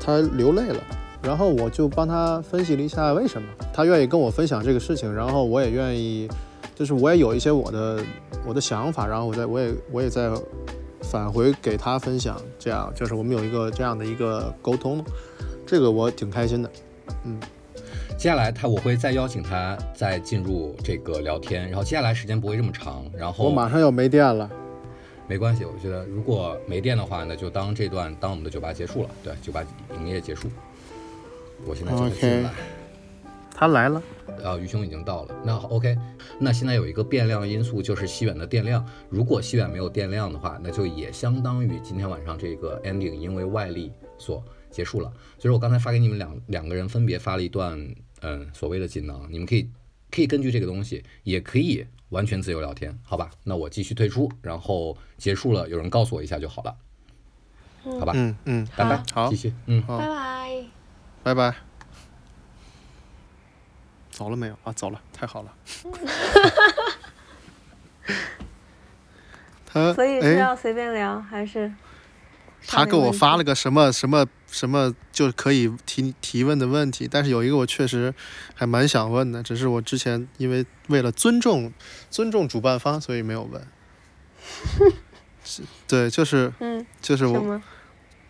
[0.00, 0.82] 他流泪了，
[1.22, 6.26] 然后我就帮他分析了一下为什么他愿意跟我分享这个事情，然后我也愿意，
[6.74, 8.02] 就是我也有一些我的
[8.46, 10.30] 我的想法，然后我在我也我也在
[11.02, 15.04] 返回给他分享，这样就是我们有一个这样的一个沟通，
[15.66, 16.70] 这个我挺开心的。
[17.24, 17.38] 嗯
[18.16, 24.50] 接下来他我会再邀请他再进入这个聊天，然后接下来时间不会这么长，然后我马上要没电了。
[25.28, 29.64] 没关系，我觉得如果没电的话，那就当这段当我们的酒吧结束了，对，酒吧
[29.98, 30.48] 营业结束。
[31.66, 32.52] 我现在就会 OK 进来。
[33.58, 34.02] 他来了，
[34.44, 35.34] 呃，于兄已经到了。
[35.42, 35.96] 那 OK，
[36.38, 38.86] 那现在有一个变量因素就是西远的电量。
[39.08, 45.10] 如果西远没有电量的话，那就也相当于今天晚上这个 ending 因为外力所结束了。
[45.38, 47.82] 所以我刚才发给你们两两个人分别发了一段，
[48.20, 49.70] 嗯，所谓的锦囊，你们可以
[50.10, 53.30] 可以根据这个东西，也可以完全自由聊天，好吧？
[53.44, 56.76] 那我继续退出，然后结束了，有人告诉我一下就好了，
[57.98, 58.12] 好吧？
[58.14, 59.82] 嗯嗯，拜拜，好继续，嗯。
[59.82, 60.64] 好拜拜。
[61.22, 61.54] 拜拜。
[64.10, 64.72] 走了没有啊？
[64.72, 65.52] 走了，太好了。
[69.66, 71.70] 他所以是哎，要随便聊还是？
[72.66, 78.14] 他给我发了个什么什么什么就可以提提问的问题，但是有一个我确实
[78.54, 81.72] 还蛮想问的，只是我之前因为为了尊重
[82.10, 83.66] 尊重主办方，所以没有问。
[85.86, 87.60] 对，就是嗯，就是我？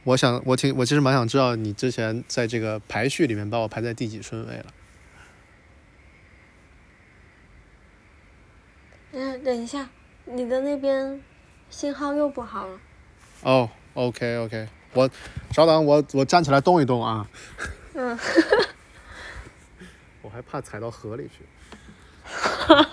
[0.05, 4.67] 我想我挺我其实蛮想知道你之前在这个排序里面把我排在第几顺位了。
[9.11, 9.89] 嗯，等一下，
[10.27, 11.21] 你的那边
[11.71, 12.79] 信号又不好了。
[13.43, 15.11] 哦、o k OK，我
[15.53, 17.29] 稍等，我我站起来动一动啊。
[17.93, 18.19] 嗯，
[20.23, 21.45] 我还怕踩到河里去。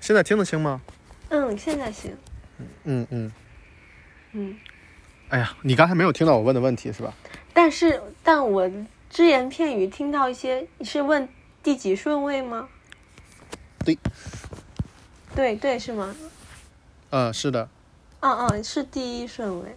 [0.00, 0.80] 现在听得清吗？
[1.28, 2.16] 嗯，现在行。
[2.84, 3.32] 嗯嗯。
[4.32, 4.56] 嗯，
[5.28, 7.12] 哎呀，你刚才没有听到我问的问题是吧？
[7.52, 8.70] 但是但我
[9.10, 11.28] 只言片语听到一些，你是问
[11.62, 12.68] 第几顺位吗？
[13.84, 13.98] 对。
[15.34, 16.16] 对对是吗？
[17.10, 17.68] 嗯，是的。
[18.20, 19.76] 嗯嗯，是第一顺位。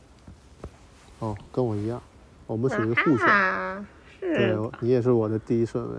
[1.22, 1.99] 哦，跟我一样，
[2.45, 3.28] 我们属于互选。
[3.28, 3.86] 啊，
[4.19, 5.97] 对。，你也是我的第一顺位。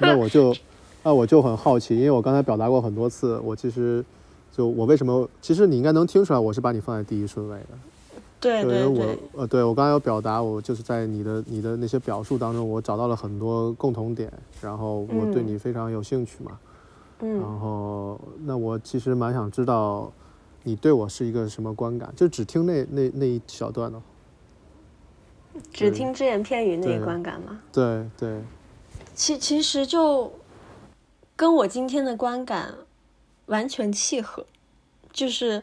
[0.00, 0.54] 那我就，
[1.02, 4.04] 那我就很好奇，因为我刚才表达过很多次，我其实
[4.52, 7.66] 就我为什么，其实你应该能听出来，我是把你放在第一顺位的。
[8.40, 16.52] 对对，因为我，呃，对我刚才有表达，我就是在你的你的那些表述当中，我找到了很多共同点，然后我对嗯你非常有兴趣嘛。
[17.20, 20.10] 嗯然嗯后，那我其实蛮想知道，
[20.62, 22.12] 你对我是一个什么观感？
[22.16, 24.04] 就只听那那那一小段的话。
[25.72, 27.60] 只听只言片语那对一观感吗？
[27.72, 28.40] 对对，
[29.14, 30.32] 其其实就
[31.34, 32.74] 跟我今天的观感
[33.46, 34.46] 完全契合，
[35.12, 35.62] 就是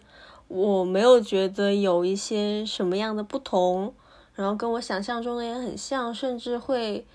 [0.50, 3.94] 我没有觉得有一些什么样的不同，
[4.36, 7.06] 然后跟我想象中的也很像，甚至会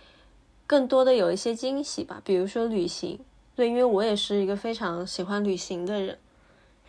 [0.66, 2.22] 更多的有一些惊喜吧。
[2.24, 3.20] 比如说旅行，
[3.54, 6.18] 对，因为我也是一个非常喜欢旅行的人，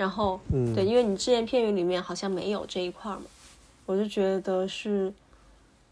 [0.04, 3.24] 然后嗯，对，因为你只言片语里面好像没有这一块儿嘛，
[3.86, 5.14] 我就觉得是，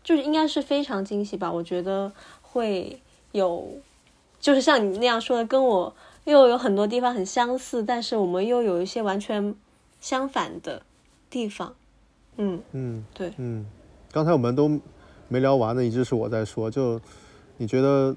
[0.03, 1.49] 就是应该是非常惊喜吧。
[1.49, 2.99] 我觉得会
[3.31, 3.65] 有，
[4.41, 5.95] 就是像你那样说的，跟我
[6.25, 9.55] 又有很多地方很相似，但是我们又有一些完全
[10.01, 10.81] 相反的
[11.29, 11.73] 地方。
[12.35, 13.65] 嗯，嗯，对嗯，
[14.11, 14.67] 刚才我们都
[15.29, 16.69] 没聊完的，一直是我在说。
[16.69, 16.99] 就
[17.55, 18.13] 你觉得，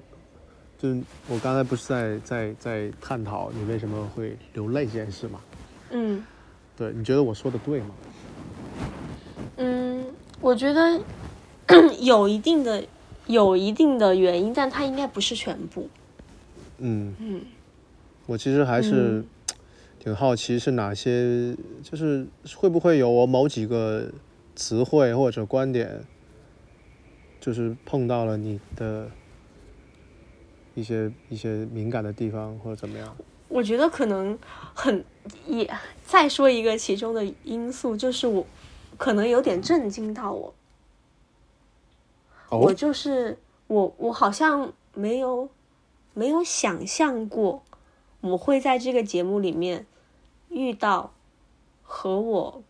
[0.77, 5.39] 就是我刚才不是在在在探讨你为什么会流泪这件事吗？
[5.97, 6.23] 嗯
[6.77, 7.87] 对，你觉得我说的对吗？
[9.59, 10.05] 嗯，
[10.41, 11.01] 我觉得
[12.03, 12.85] 有一定的
[13.29, 15.89] 有一定的原因，但它应该不是全部。
[16.79, 17.41] 嗯嗯
[18.27, 19.29] 我其实还是嗯
[20.01, 22.27] 挺好奇是哪些，就是
[22.57, 24.11] 会不会有我某几个
[24.57, 26.03] 词汇或者观点，
[27.41, 29.09] 就是碰到了你的
[30.75, 33.17] 一些一些敏感的地方或者怎么样？
[33.49, 34.37] 我觉得可能
[34.75, 35.05] 很
[35.47, 35.71] 也
[36.07, 38.47] 再说一个其中的因素，就是我
[38.97, 40.55] 可能有点震惊到我，
[42.51, 45.49] 我哦，就是我我好像没有
[46.13, 47.63] 没有想象过
[48.21, 49.87] 我会在这个节目里面
[50.49, 51.13] 遇到
[51.83, 52.63] 和我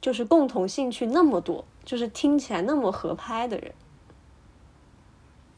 [0.00, 3.74] 就是共同兴趣那么多，就是听起来那么合拍的人。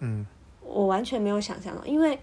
[0.01, 0.27] 嗯
[0.63, 2.19] 我完全没有想象到，因为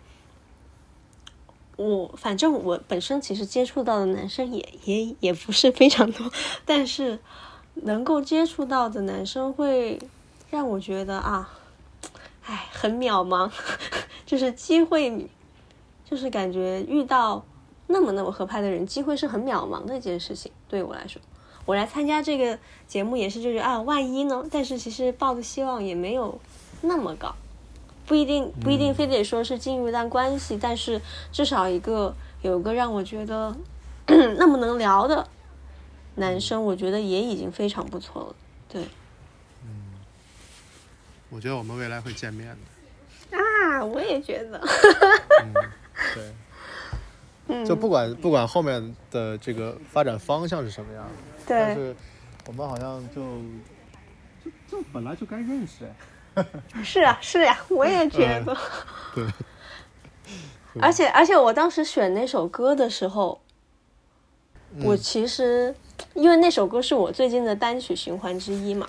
[1.80, 6.30] 我反正我本身其实接触到的男生也也也不是非常多，
[6.66, 7.18] 但是
[7.76, 9.98] 能够接触到的男生会
[10.50, 11.50] 让我觉得啊，
[12.46, 13.50] 哎，很渺茫，
[14.26, 15.30] 就是机会，
[16.04, 17.46] 就是感觉遇到
[17.88, 21.22] 那么那么合拍的人，机会是很渺茫的一件事情，对我来说。
[21.66, 24.44] 我来参加这个节目也是就是啊，万一呢？
[24.52, 26.38] 但是其实抱的希望也没有
[26.82, 27.34] 那么高。
[28.10, 31.00] 不一定不一定非得说是进入一段关系，但是
[31.32, 33.56] 至少一个有一个让我觉得
[34.08, 35.28] 那么能聊的
[36.16, 38.36] 男生，我觉得也已经非常不错了。
[38.68, 38.82] 对。
[39.64, 39.94] 嗯。
[41.30, 42.48] 我觉得我们未来会见面
[43.30, 43.38] 的。
[43.38, 44.60] 啊，我也觉得，
[46.16, 46.34] 对，
[47.50, 51.12] 嗯，就不管不管后面的这个发展方向是什么样的，
[51.46, 51.96] 但对是
[52.48, 53.22] 我们好像就
[54.44, 55.86] 就就本来就该认识。
[55.86, 55.96] 哎。
[56.84, 58.56] 是啊，是呀、我也觉得。
[59.16, 59.26] 对，
[60.80, 63.42] 而且而且我当时选那首歌的时候，
[64.84, 65.76] 我嗯其实
[66.14, 68.88] 因为那首歌是我最近的单曲循环之一嘛，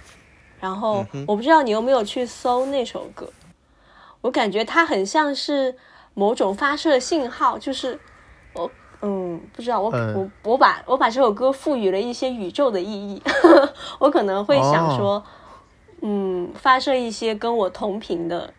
[0.60, 3.28] 然后我不知道你有没有去搜那首歌，
[4.20, 5.74] 我感觉它很像是
[6.14, 7.98] 某种发射信号，就是
[8.52, 8.70] 我
[9.00, 10.14] 嗯不知道我、嗯。
[10.14, 13.22] 我我把我把这首歌赋予了一些宇宙的意义，
[13.98, 14.94] 我可能会想哦。
[14.96, 15.24] 说，
[16.00, 18.52] 嗯发射一些跟我同频的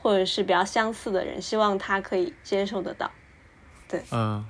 [0.00, 3.10] 或者是比较相似的人，希望他可以接受得到。
[3.88, 4.02] 对。
[4.10, 4.44] 嗯，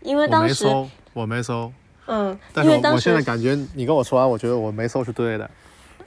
[0.00, 1.72] 因为当时，没搜，我没搜，
[2.06, 5.50] 嗯，但因为当是我我现在，感觉你跟我说完，我觉得我没搜是对的。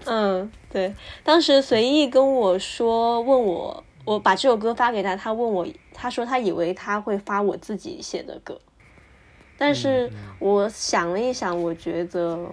[0.05, 8.61] 嗯，对，当时随意跟我说，问我，我把这首歌发给他，他问我，他说他以为他会发我自己写的歌，
[9.57, 12.47] 但是我想了一想，我觉得，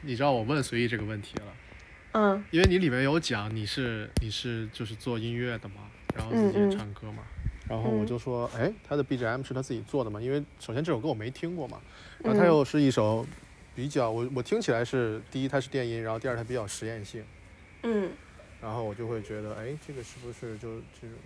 [0.00, 1.44] 你知道我问随意这个问题了，
[2.12, 5.82] 嗯因为你里面有讲你是你是就是做音乐的嘛，
[6.16, 7.22] 然后自己唱歌嘛，
[7.68, 10.20] 然后我就说，哎，他的 BGM 是他自己做的嘛？
[10.20, 11.80] 因为首先这首歌我没听过嘛，
[12.18, 13.26] 然后它嗯又是一首
[13.74, 17.22] 比较我我听起来是第一它是电音，然后第二它比较实验性，
[17.82, 18.10] 嗯
[18.60, 21.16] 然后我就会觉得，哎，这个是不是就这种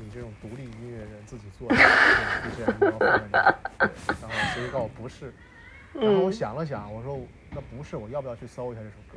[0.00, 3.60] 你这种独立音乐人自己做的 BGM 要放在那儿？
[4.20, 5.32] 然后随意告诉我不是，
[5.92, 7.20] 然后我嗯想了想，我说
[7.52, 9.16] 那不是，我要不要去搜一下这首歌？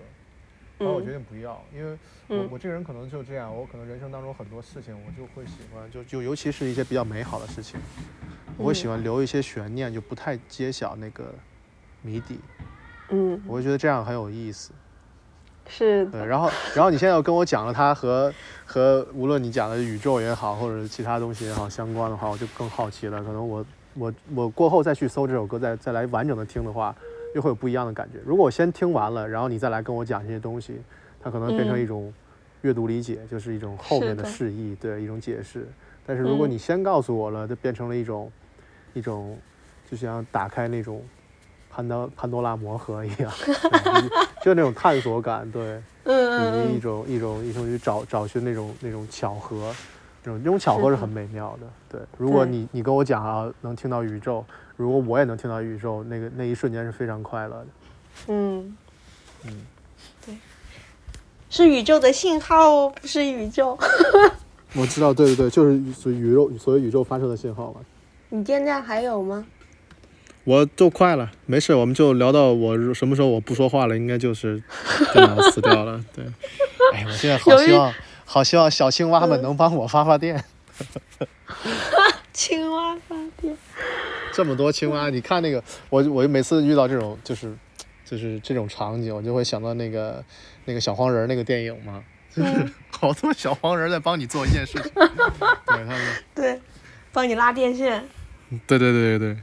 [0.79, 1.97] 后来我决嗯定不要，因为我
[2.29, 7.79] 嗯我这个人可能就这样，我可能人生当中很多事情我就会喜欢，就就尤其是一些比较美好的事情，
[8.57, 11.33] 我会喜欢留一些悬念，就不太揭晓那个
[12.01, 12.39] 谜底，
[13.09, 14.71] 嗯，我会觉得这样很有意思。
[15.65, 18.33] 对，是的，然后然后你现在又跟我讲了它和
[18.65, 23.21] 和无论你讲的宇宙也好，或者是其他东西也好相关的话，我就更好奇了。
[23.23, 23.65] 可能我
[23.95, 26.95] 我我过后再去搜这首歌，再再来完整的听的话，
[27.35, 28.19] 又会有不一样的感觉。
[28.25, 30.79] 如果我先听完了，然后你再来跟我讲这些东西，
[31.21, 32.13] 它可能变成嗯一种
[32.61, 35.67] 阅读理解，就是一种后面的是的释义，对，一种解释。
[36.05, 38.31] 但是如果嗯你先告诉我了，就变成了一种
[38.93, 39.37] 一种
[39.89, 41.01] 就像打开那种
[41.69, 43.31] 潘多潘多拉魔盒一样，
[44.41, 45.81] 就那种探索感，对。
[46.09, 49.75] 嗯以及一种一种一种去找找寻那种那种巧合，
[50.27, 51.67] 这种这种巧合是很美妙的。
[51.89, 54.43] 对，如果你你跟我讲啊，能听到宇宙，
[54.75, 57.67] 如果我也能听到宇宙，那个那一瞬间是非常快乐的。
[58.27, 58.75] 嗯
[59.45, 59.65] 嗯，
[60.25, 60.35] 对，
[61.49, 63.79] 是宇宙的信号哦，不是宇宙。
[64.73, 67.79] 我知道，对对对，就是所宇宙所谓宇宙发射的信号嘛。
[68.27, 69.45] 你电量还有吗？
[70.43, 74.61] 我就快了，没事，我们就聊到我什么时候我不说话了，应该就是
[75.13, 76.03] 电脑死掉了。
[76.13, 76.25] 对，
[76.93, 77.93] 哎，我现在好希望，
[78.29, 80.43] 好希望小青蛙们嗯能帮我发发电。
[82.33, 83.57] 青蛙发电。
[84.33, 87.55] 这么多青蛙，你看那个，我我每次遇到这种就是
[88.05, 90.23] 就是这种场景，我就会想到那个
[90.65, 94.91] 那个小黄人儿那个电影嘛，就是 好多小黄人儿在帮你做一件事情。
[94.93, 95.07] 对，
[95.65, 96.61] 他们，对，
[97.13, 98.03] 帮你拉电线。
[98.67, 99.37] 对对对对对。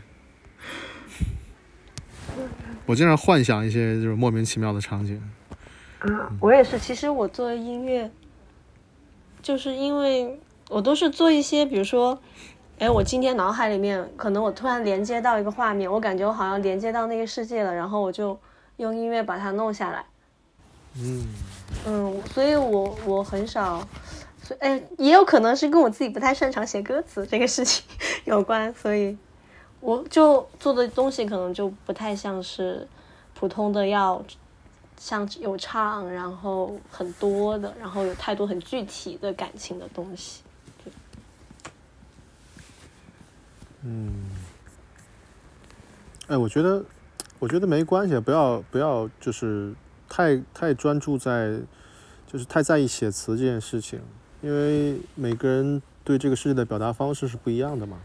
[2.86, 5.20] 我经常幻想一些就是莫名其妙的场景。
[6.02, 6.78] 嗯，我也是。
[6.78, 8.10] 其实我做音乐，
[9.44, 10.40] 就是因为
[10.70, 12.18] 我都是做一些，比如说，
[12.78, 18.38] 哎，我今天脑海里面可能我突然连接到一个画面，我感觉我好像连接到那个世界了，然后我就
[18.78, 20.06] 用音乐把它弄下来。
[20.96, 21.26] 嗯，
[21.86, 23.86] 嗯，所以我我很少，
[24.42, 27.84] 所以哎，也有可能是跟我自己不太擅长写歌词这个事情
[28.24, 29.14] 有关，所以
[29.80, 32.88] 我就做的东西可能就不太像是
[33.38, 34.24] 普通的要
[34.96, 40.42] 像有唱，然后很多的，然后有太多很具体的感情的东西。
[43.82, 44.30] 嗯，
[46.28, 46.82] 哎，我觉得，
[47.38, 49.74] 我觉得没关系，不要不要，就是
[50.08, 51.58] 太太专注在，
[52.26, 54.00] 就是太在意写词这件事情，
[54.40, 57.98] 因为每个人对这个世界的表达方式是不一样的嘛。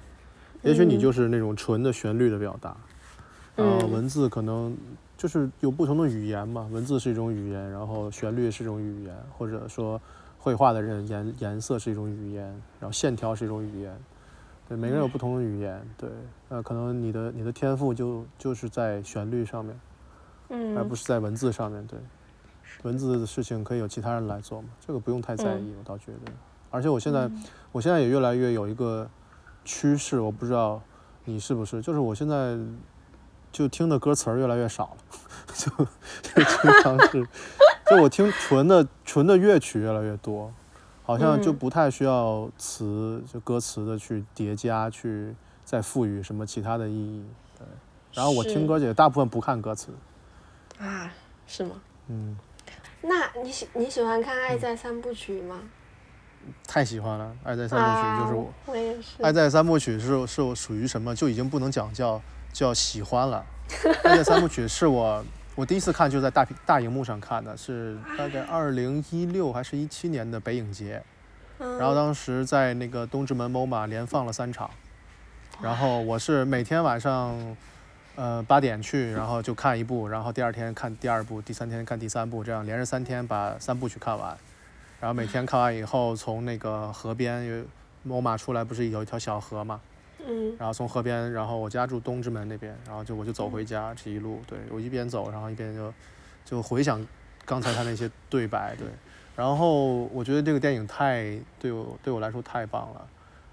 [0.64, 2.76] 也许你嗯就是那种纯的旋律的表达，
[3.56, 4.76] 然后嗯文字可能
[5.20, 10.00] 就是有不同的语言嘛，文字是一种语言，然后旋律是一种语言，或者说
[10.38, 12.46] 绘画的人颜颜色是一种语言，
[12.80, 13.94] 然后线条是一种语言。
[14.70, 16.10] 对，每个人有不同的语言，对，
[16.48, 19.80] 呃，可能你的你的天赋就就是在旋律上面，
[20.52, 22.00] 嗯，而不是在文字上面，对，
[22.84, 26.32] 文字的事情可以有其他人来做嘛，这个不用太在意，我倒觉得。
[26.70, 27.44] 而且我现在，嗯
[27.74, 29.06] 我现在也越来越有一个
[29.66, 30.82] 趋势，我不知道
[31.26, 32.58] 你是不是，就是我现在
[33.52, 35.18] 就听的歌词儿越来越少了，
[35.54, 35.70] 就
[36.22, 37.28] 就经常是，
[37.90, 40.54] 就我听纯的纯的乐曲越来越多，
[41.04, 45.36] 好像就嗯不太需要词，就歌词的去叠加，去
[45.66, 47.26] 再赋予什么其他的意义。
[47.58, 47.66] 对，
[48.14, 49.92] 然后我听歌也大部分不看歌词，
[50.80, 51.12] 啊，
[51.48, 51.76] 是吗？
[52.08, 52.38] 嗯，
[53.02, 55.60] 那你喜你喜欢看《爱在三部曲》吗？
[56.66, 59.18] 太喜欢了，《爱在三部曲》就是我，啊我也是。
[59.24, 62.20] 《爱在三部曲》是是我属于什么，就已经不能讲叫
[62.52, 63.46] 叫喜欢了，
[64.08, 65.24] 《爱在三部曲》是我
[65.56, 71.04] 我第一次看就在大屏大荧幕上看的，是大概二零一六还是一七年的北影节，
[71.60, 71.78] 嗯。
[71.78, 74.70] 然后当时在那个东直门 MoMA 连放了三场，
[75.62, 77.58] 然后我是每天晚上，
[78.16, 84.38] 呃八点去，然后就看一部，然后第二天看第二部，第三天看第三部，这样连着三天把三部曲看完，
[85.00, 87.66] 然后每天看完以后，从那个河边
[88.08, 89.82] ，MoMA 出来不是有一条小河嘛，
[90.28, 90.56] 嗯。
[90.58, 95.94] 然后从河边，然后我家住东直门那边，然后就我就走回家，这一路，对我一边走，然后一边就
[96.46, 97.06] 就回想
[97.46, 98.88] 刚才他那些对白，对，
[99.36, 103.08] 然后我觉得这个电影太对我对我来说太棒了，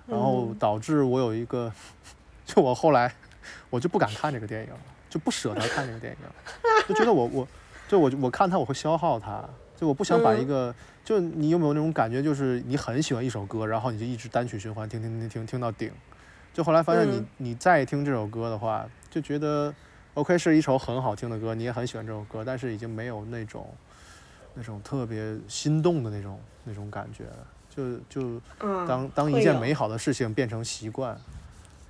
[0.07, 1.73] 然后嗯导致我有一个，
[2.45, 3.13] 就我后来
[3.71, 4.79] 我就不敢看这个电影了，
[5.09, 6.29] 就不舍得看这个电影，
[6.89, 7.49] 就觉得我我
[7.89, 9.45] 就我我看它我会消耗它，
[9.77, 10.75] 就我不想把一个。
[11.07, 15.89] 就你有没有那种感觉，就是你很喜欢一首歌，然后你就一直单曲循环听听听听听到顶，
[16.57, 19.75] 就后来发现你、嗯你再听这首歌的话，就觉得
[20.15, 23.69] OK 是一首很好听的歌，你也很喜欢这首歌，但是已经没有那种
[24.55, 27.47] 那种特别心动的那种那种感觉了。
[27.69, 31.15] 就就嗯，当当一件美好的事情变成习惯，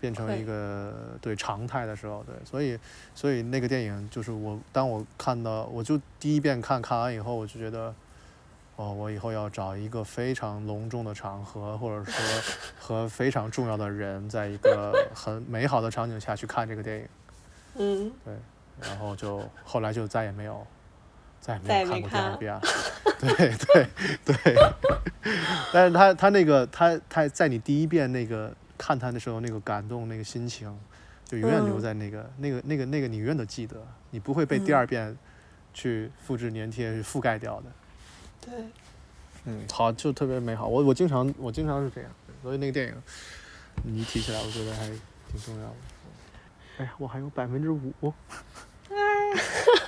[0.01, 2.77] 变成一个对常态的时候，对，所以
[3.15, 7.95] 所以那个电影就是我当我看到我就第一遍看看完以后，我就觉得。
[8.77, 12.15] 哦，我以后要找一个非常隆重的场合，或者说
[12.79, 17.09] 和非常重要的人，在一个很美好的场景下去看这个电影。
[17.79, 18.35] 嗯，对
[18.83, 20.67] 然后就后来就再也没有，
[21.41, 22.61] 再也没没有看过第二遍了。
[23.19, 23.89] 对对
[24.27, 24.55] 对，
[25.73, 30.79] 但是他他那个他他在你第一遍那个看他的时候那个感动那个心情，
[31.25, 33.77] 就永远留嗯在那个、那个那个那个你永远都记得，
[34.11, 35.17] 你不会被第嗯二遍
[35.73, 37.67] 去复制粘贴去覆盖掉的。
[38.47, 38.55] 对，
[39.45, 40.67] 嗯，好，就特别美好。
[40.69, 42.11] 我我经常我经常是这样，
[42.43, 42.95] 所以那个电影
[43.83, 45.75] 你提起来，我觉得还挺重要的。
[46.79, 47.93] 哎呀，我还有百分之五。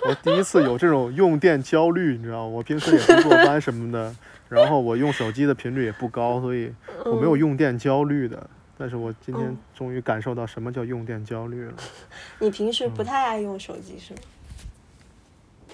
[0.08, 2.46] 我第一次有这种用电焦虑，你知道吗？
[2.46, 4.14] 我平时也不坐班什么的，
[4.48, 6.72] 然后我用手机的频率也不高，所以
[7.04, 8.48] 我没有用电焦虑的。
[8.76, 11.74] 但是我今天嗯终于感受到什么叫用电焦虑了。
[12.38, 14.20] 你平时嗯不太爱用手机是吗？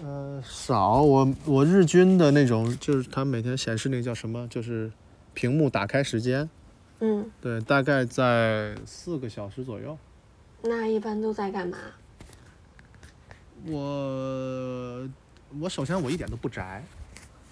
[0.02, 4.90] 呃，少，我我日均的那种，就是它每天显示那个叫什么，就是
[5.34, 6.48] 屏幕打开时间，
[7.00, 9.96] 嗯，对，大概在四个小时左右。
[10.62, 11.78] 那一般都在干嘛？
[13.66, 15.08] 我
[15.60, 16.82] 我首先我一点都不宅。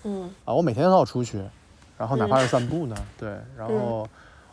[0.03, 0.25] 嗯。
[0.45, 1.43] 啊，我每天都要出去，
[1.97, 4.09] 然后哪怕是散步呢，对，然后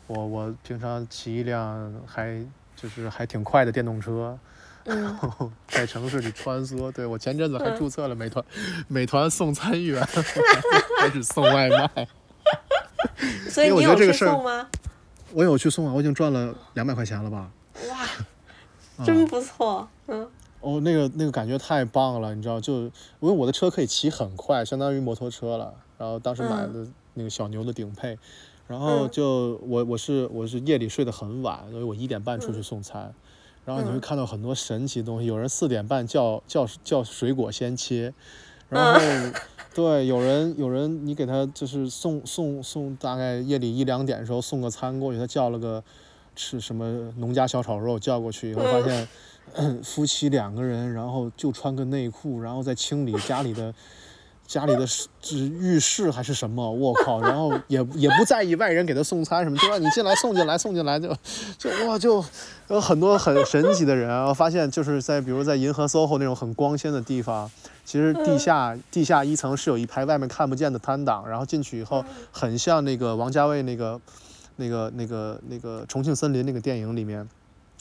[0.07, 2.45] 我我平常骑一辆还
[2.76, 4.38] 就是还挺快的电动车，
[5.68, 6.91] 在城市里穿梭。
[6.91, 8.44] 对我前阵子还注册了美团，
[8.88, 10.06] 美团送餐员，
[10.99, 12.07] 开始送外卖。
[13.49, 14.68] 所以我你有去觉得这个事儿送吗？
[15.34, 17.52] 我有去送啊，我已经赚了两百块钱了吧？
[17.90, 18.02] 哇，
[18.98, 19.88] 啊真不错。
[20.07, 20.28] 嗯
[20.61, 22.91] 哦，那个那个感觉太棒了，你知道，就因
[23.22, 25.74] 为我的车可以骑很快，相当于摩托车了。
[25.98, 28.18] 然后当时买的那个小牛的顶配，
[28.68, 33.14] 然后嗯就我我是我是夜里睡得很晚，所以我一点半出去嗯送餐。
[33.70, 38.12] 然后你会嗯看到很多神奇东西，有人四点半叫叫叫水果先切，
[38.68, 39.00] 然后、
[39.76, 45.84] 对有人有人你给他就是送送送，大概夜里一两点的时候送个餐过去，他叫了个
[46.36, 49.08] 吃什么农家小炒肉，叫过去以后发现。
[49.82, 53.74] 夫妻两个人，然后就穿个内裤，然后在清理家里的
[54.50, 57.22] 家里的是是浴室还是什么，我靠！
[57.22, 61.16] 然后也也不在意外人给他送餐什么，就让你进来送进来送进来，就
[61.60, 62.26] 就哇就
[62.70, 64.26] 有很多很神奇的人啊！
[64.28, 67.50] 我发现就是在比如在银河 SOHO 那种很光鲜的地方，
[67.86, 74.02] 其实地下地下一层是有一排外面看不见的摊档，然后进去以后很像那个王家卫那个
[74.56, 77.30] 那个那个那个重庆森林那个电影里面。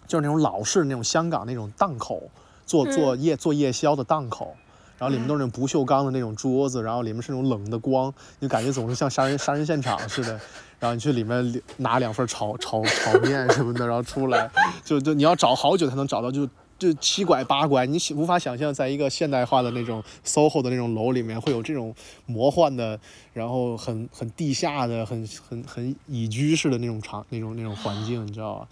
[0.07, 2.31] 就是那种老式那种香港那种档口，
[2.65, 4.57] 做做夜做夜宵的档口，
[4.99, 10.39] 然后里面都是那种不锈钢的那种桌子，然后里面是那种冷的光，你感觉总是像杀人杀人现场似的。
[10.81, 14.49] 然后你去里面拿两份炒炒炒面什么的，然后出来，
[14.85, 21.95] 就就你要找好久才能找到，就就七拐八拐，你无法想象在一个现代化的那种 SOHO 的那种楼里面会有这种
[22.27, 22.99] 魔幻的，
[23.33, 28.69] 然后很很地下的、很很很宜居式的那种场那种那种环境，你知道吧？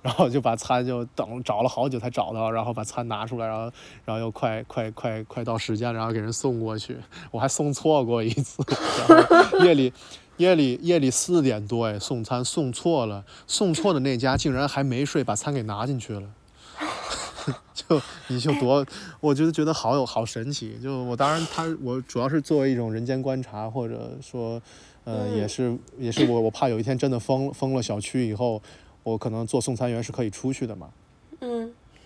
[0.00, 3.70] 然后就把餐就等找了好久才找到，然后把餐拿出来，然后
[4.06, 6.96] 然后又快快快快到时间，然后给人送过去。
[7.30, 8.64] 我还送错过一次，
[9.06, 9.92] 然后夜里
[10.38, 16.22] 夜里夜里四点多哎送餐送错了，送错的那家竟然还没睡，把餐给拿进去了。
[17.74, 18.84] 就你就多，
[19.20, 20.78] 我觉得觉得好有好神奇。
[20.82, 24.60] 就我当然他我主要是作为一种人间观察，或者说，
[25.04, 28.62] 呃，嗯也是也是我我怕有一天真的封封了小区以后，
[29.02, 30.88] 我可能做送餐员是可以出去的嘛。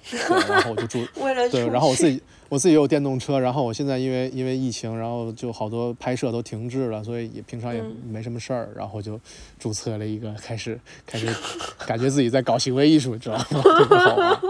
[0.12, 1.04] 嗯，对然后我就住
[1.50, 9.18] 对，然后我自己我自己也有电动车，然后我现在因为因为疫情，然后就好多拍摄都停滞了，所以也平常也嗯没什么事儿，然后就
[9.58, 11.26] 注册了一个，开始开始
[11.86, 13.44] 感觉自己在搞行为艺术，知道吗？
[13.50, 14.40] 特别好玩。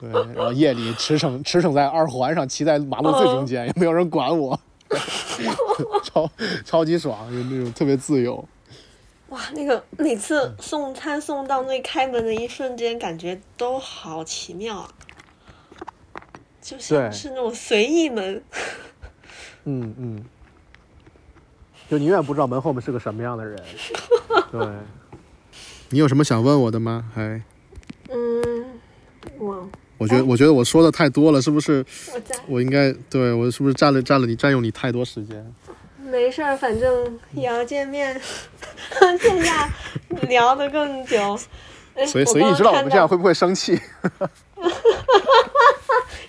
[0.00, 4.58] 对，然后夜里驰骋驰骋在二环上，骑在马路最中间，也没有人管我，
[6.04, 6.30] 超
[6.64, 8.44] 超级爽，就那种特别自由。
[9.30, 14.90] 哇，那个每次送餐送到那开门的一瞬间，感觉都好奇妙啊，
[16.60, 18.42] 就像是那种随意门。
[19.64, 20.24] 嗯嗯，
[21.88, 23.62] 就你永远不知道门后面是个什么样的人。
[24.50, 24.68] 对，
[25.90, 27.04] 你有什么想问我的吗？
[27.14, 27.40] 还？
[28.08, 28.80] 嗯，
[29.38, 31.84] 我我觉得，我觉得我说的太多了，是不是？
[32.12, 35.54] 我在我应该对我是不是占了占了你占用你太多时间？
[36.10, 38.20] 没事儿，反正也要见面，
[39.20, 39.68] 线下
[40.28, 41.38] 聊得更久。
[41.94, 43.78] 哎所以，我所以你知道我们这样会不会生气？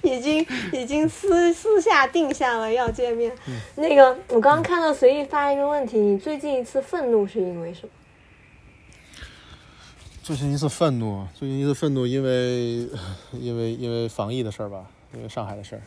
[0.03, 3.31] 已经已经私私下定下了要见面。
[3.47, 7.89] 嗯那个，我刚刚看到随意发一个问题，你最近一次愤怒是因为什么？
[10.23, 12.87] 最近一次愤怒，最近一次愤怒，因为
[13.33, 15.81] 因为因为防疫的事儿吧，因为上海的事儿。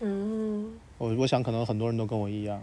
[0.00, 2.60] 嗯，我我想可能很多人都跟我一样。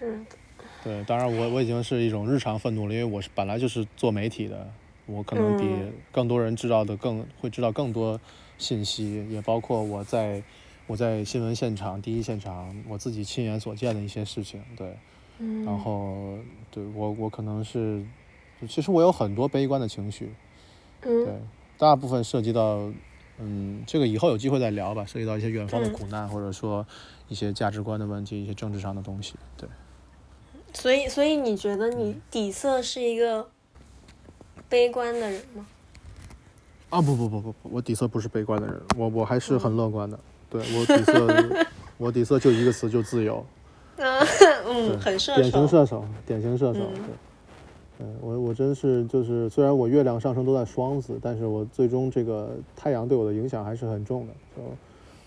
[0.00, 0.36] 是的，
[0.82, 4.66] 对，当然我我已经是一种日常愤怒了，因为我是本来就是做媒体的，
[5.04, 5.92] 我可能比嗯。
[6.10, 8.18] 更多人知道的更会知道更多
[8.56, 10.42] 信息，也包括我在
[10.86, 14.96] 我在新闻现场第一现场我自己亲眼所见的一些事情，对，
[15.38, 16.38] 嗯，然后
[16.70, 18.02] 对我我可能是，
[18.66, 20.32] 其实我有很多悲观的情绪，
[21.02, 21.46] 对嗯，
[21.76, 22.90] 大部分涉及到，
[23.38, 25.92] 嗯，这个以后有机会再聊吧，涉及到一些远方的嗯。
[25.92, 26.86] 苦难，或者说
[27.28, 29.68] 一些价值观的问题，一些政治上的东西，对。
[30.72, 33.48] 所以所以你觉得你底色是一个
[34.68, 35.66] 悲观的人吗？
[36.90, 40.18] 啊不不不不不，我底色不是悲观的人，我我还是很乐观的。
[40.48, 41.66] 对我底色，
[41.98, 43.44] 我底色就一个词，就自由。
[43.96, 44.26] 嗯
[44.66, 45.68] 嗯，很射手典型。
[45.68, 46.80] 射手，典型射手。
[48.00, 54.32] 嗯我我真是就是，虽然我月亮上升都在双子，但是我最终这个太阳对我的影响还是很重的。
[54.56, 54.62] 就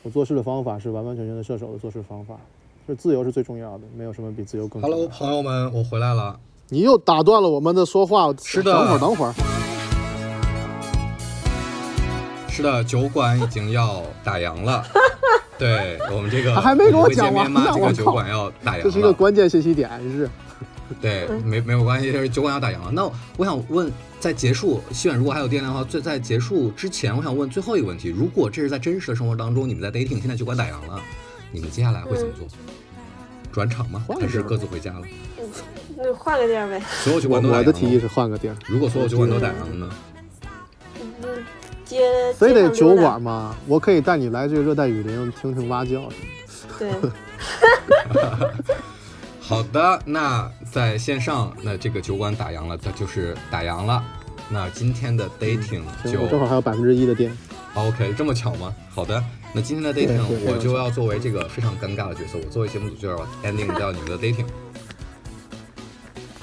[0.02, 2.40] 我做事的方法是完完全全的射手的做事方法，
[2.86, 6.38] 就自由是最重要的，没有什么比自由更重要 Hello，朋友们，我回来了。
[6.68, 8.34] 你又打断了我们的说话。
[8.44, 9.34] 是的等会儿等会儿。
[12.50, 14.84] 是的，酒馆已经要打烊了。
[15.58, 17.72] 对我们这个还没给我讲完吗？
[17.74, 18.84] 这个酒馆要打烊了。
[18.84, 20.30] 这是一个关键信息点，是。
[21.00, 22.92] 对，没没有关系，就是酒馆要打烊了。
[22.92, 23.90] 那我想问，
[24.20, 31.02] 在结束，希远如果还有电量的话，最在结束之前，我想问最后一个问题：如果这是在真实的生活当中，你们在 dating，现在酒馆打烊了，
[31.54, 32.46] 你们接下来会怎么做？
[33.52, 34.04] 转场吗？
[34.20, 35.06] 还是各自回家了？
[35.96, 36.82] 那换个地儿呗。
[37.04, 39.90] 所有酒我馆都打烊了我的提议是换个地儿，如果所有酒馆都打烊了呢？
[41.22, 41.46] 嗯，
[41.86, 43.56] 接非得酒馆吗？
[43.68, 46.16] 我可以带你来这个热带雨林听听蛙叫什么的。
[46.80, 46.92] 对，
[49.40, 54.04] 好的，那在线上，那这个酒馆打烊了，它就是打烊了。
[54.50, 57.32] 那今天的 dating 就正好还有百分之一的电。
[57.76, 58.74] OK，这么巧吗？
[58.90, 59.24] 好的，
[59.54, 64.46] 那今天的 dating 我就要作为这个非常尴尬的角色，我作为节目组就要 ending 掉你们的 dating。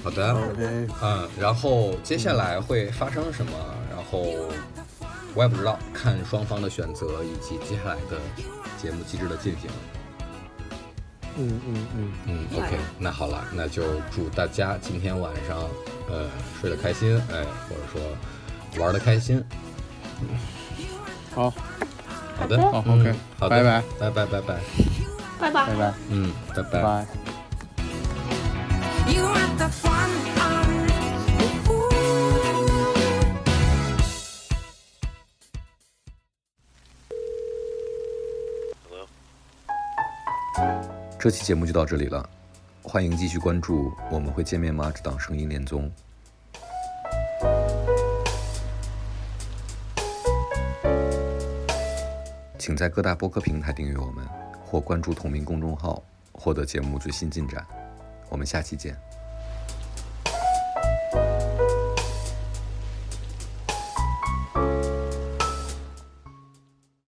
[0.02, 3.52] 好的，OK，嗯，然后接下来会发生什么？
[3.90, 4.22] 然后
[5.34, 8.18] 我也不知道，看双方的选择以及接下来的
[8.80, 9.68] 节目机制的进行。
[11.36, 15.58] 嗯嗯嗯，嗯，OK，那好了，那就祝大家今天晚上，
[16.08, 16.28] 呃，
[16.60, 19.42] 睡得开心，哎，或者说玩得开心。
[21.34, 21.52] 好，
[22.40, 24.60] 好的，好嗯 OK，好的，拜拜，拜拜，拜拜，
[25.38, 25.66] 拜拜。
[25.66, 25.76] 拜。
[25.76, 27.06] 拜，嗯，拜拜.
[41.18, 42.26] 这期节目就到这里了，
[42.82, 45.92] 欢迎继续关注《我们会见面吗》这档声音恋综。
[52.60, 54.22] 请在各大播客平台订阅我们，
[54.62, 57.66] 或关注同名公众号，获得节目最新进展。
[58.28, 58.94] 我们下期见。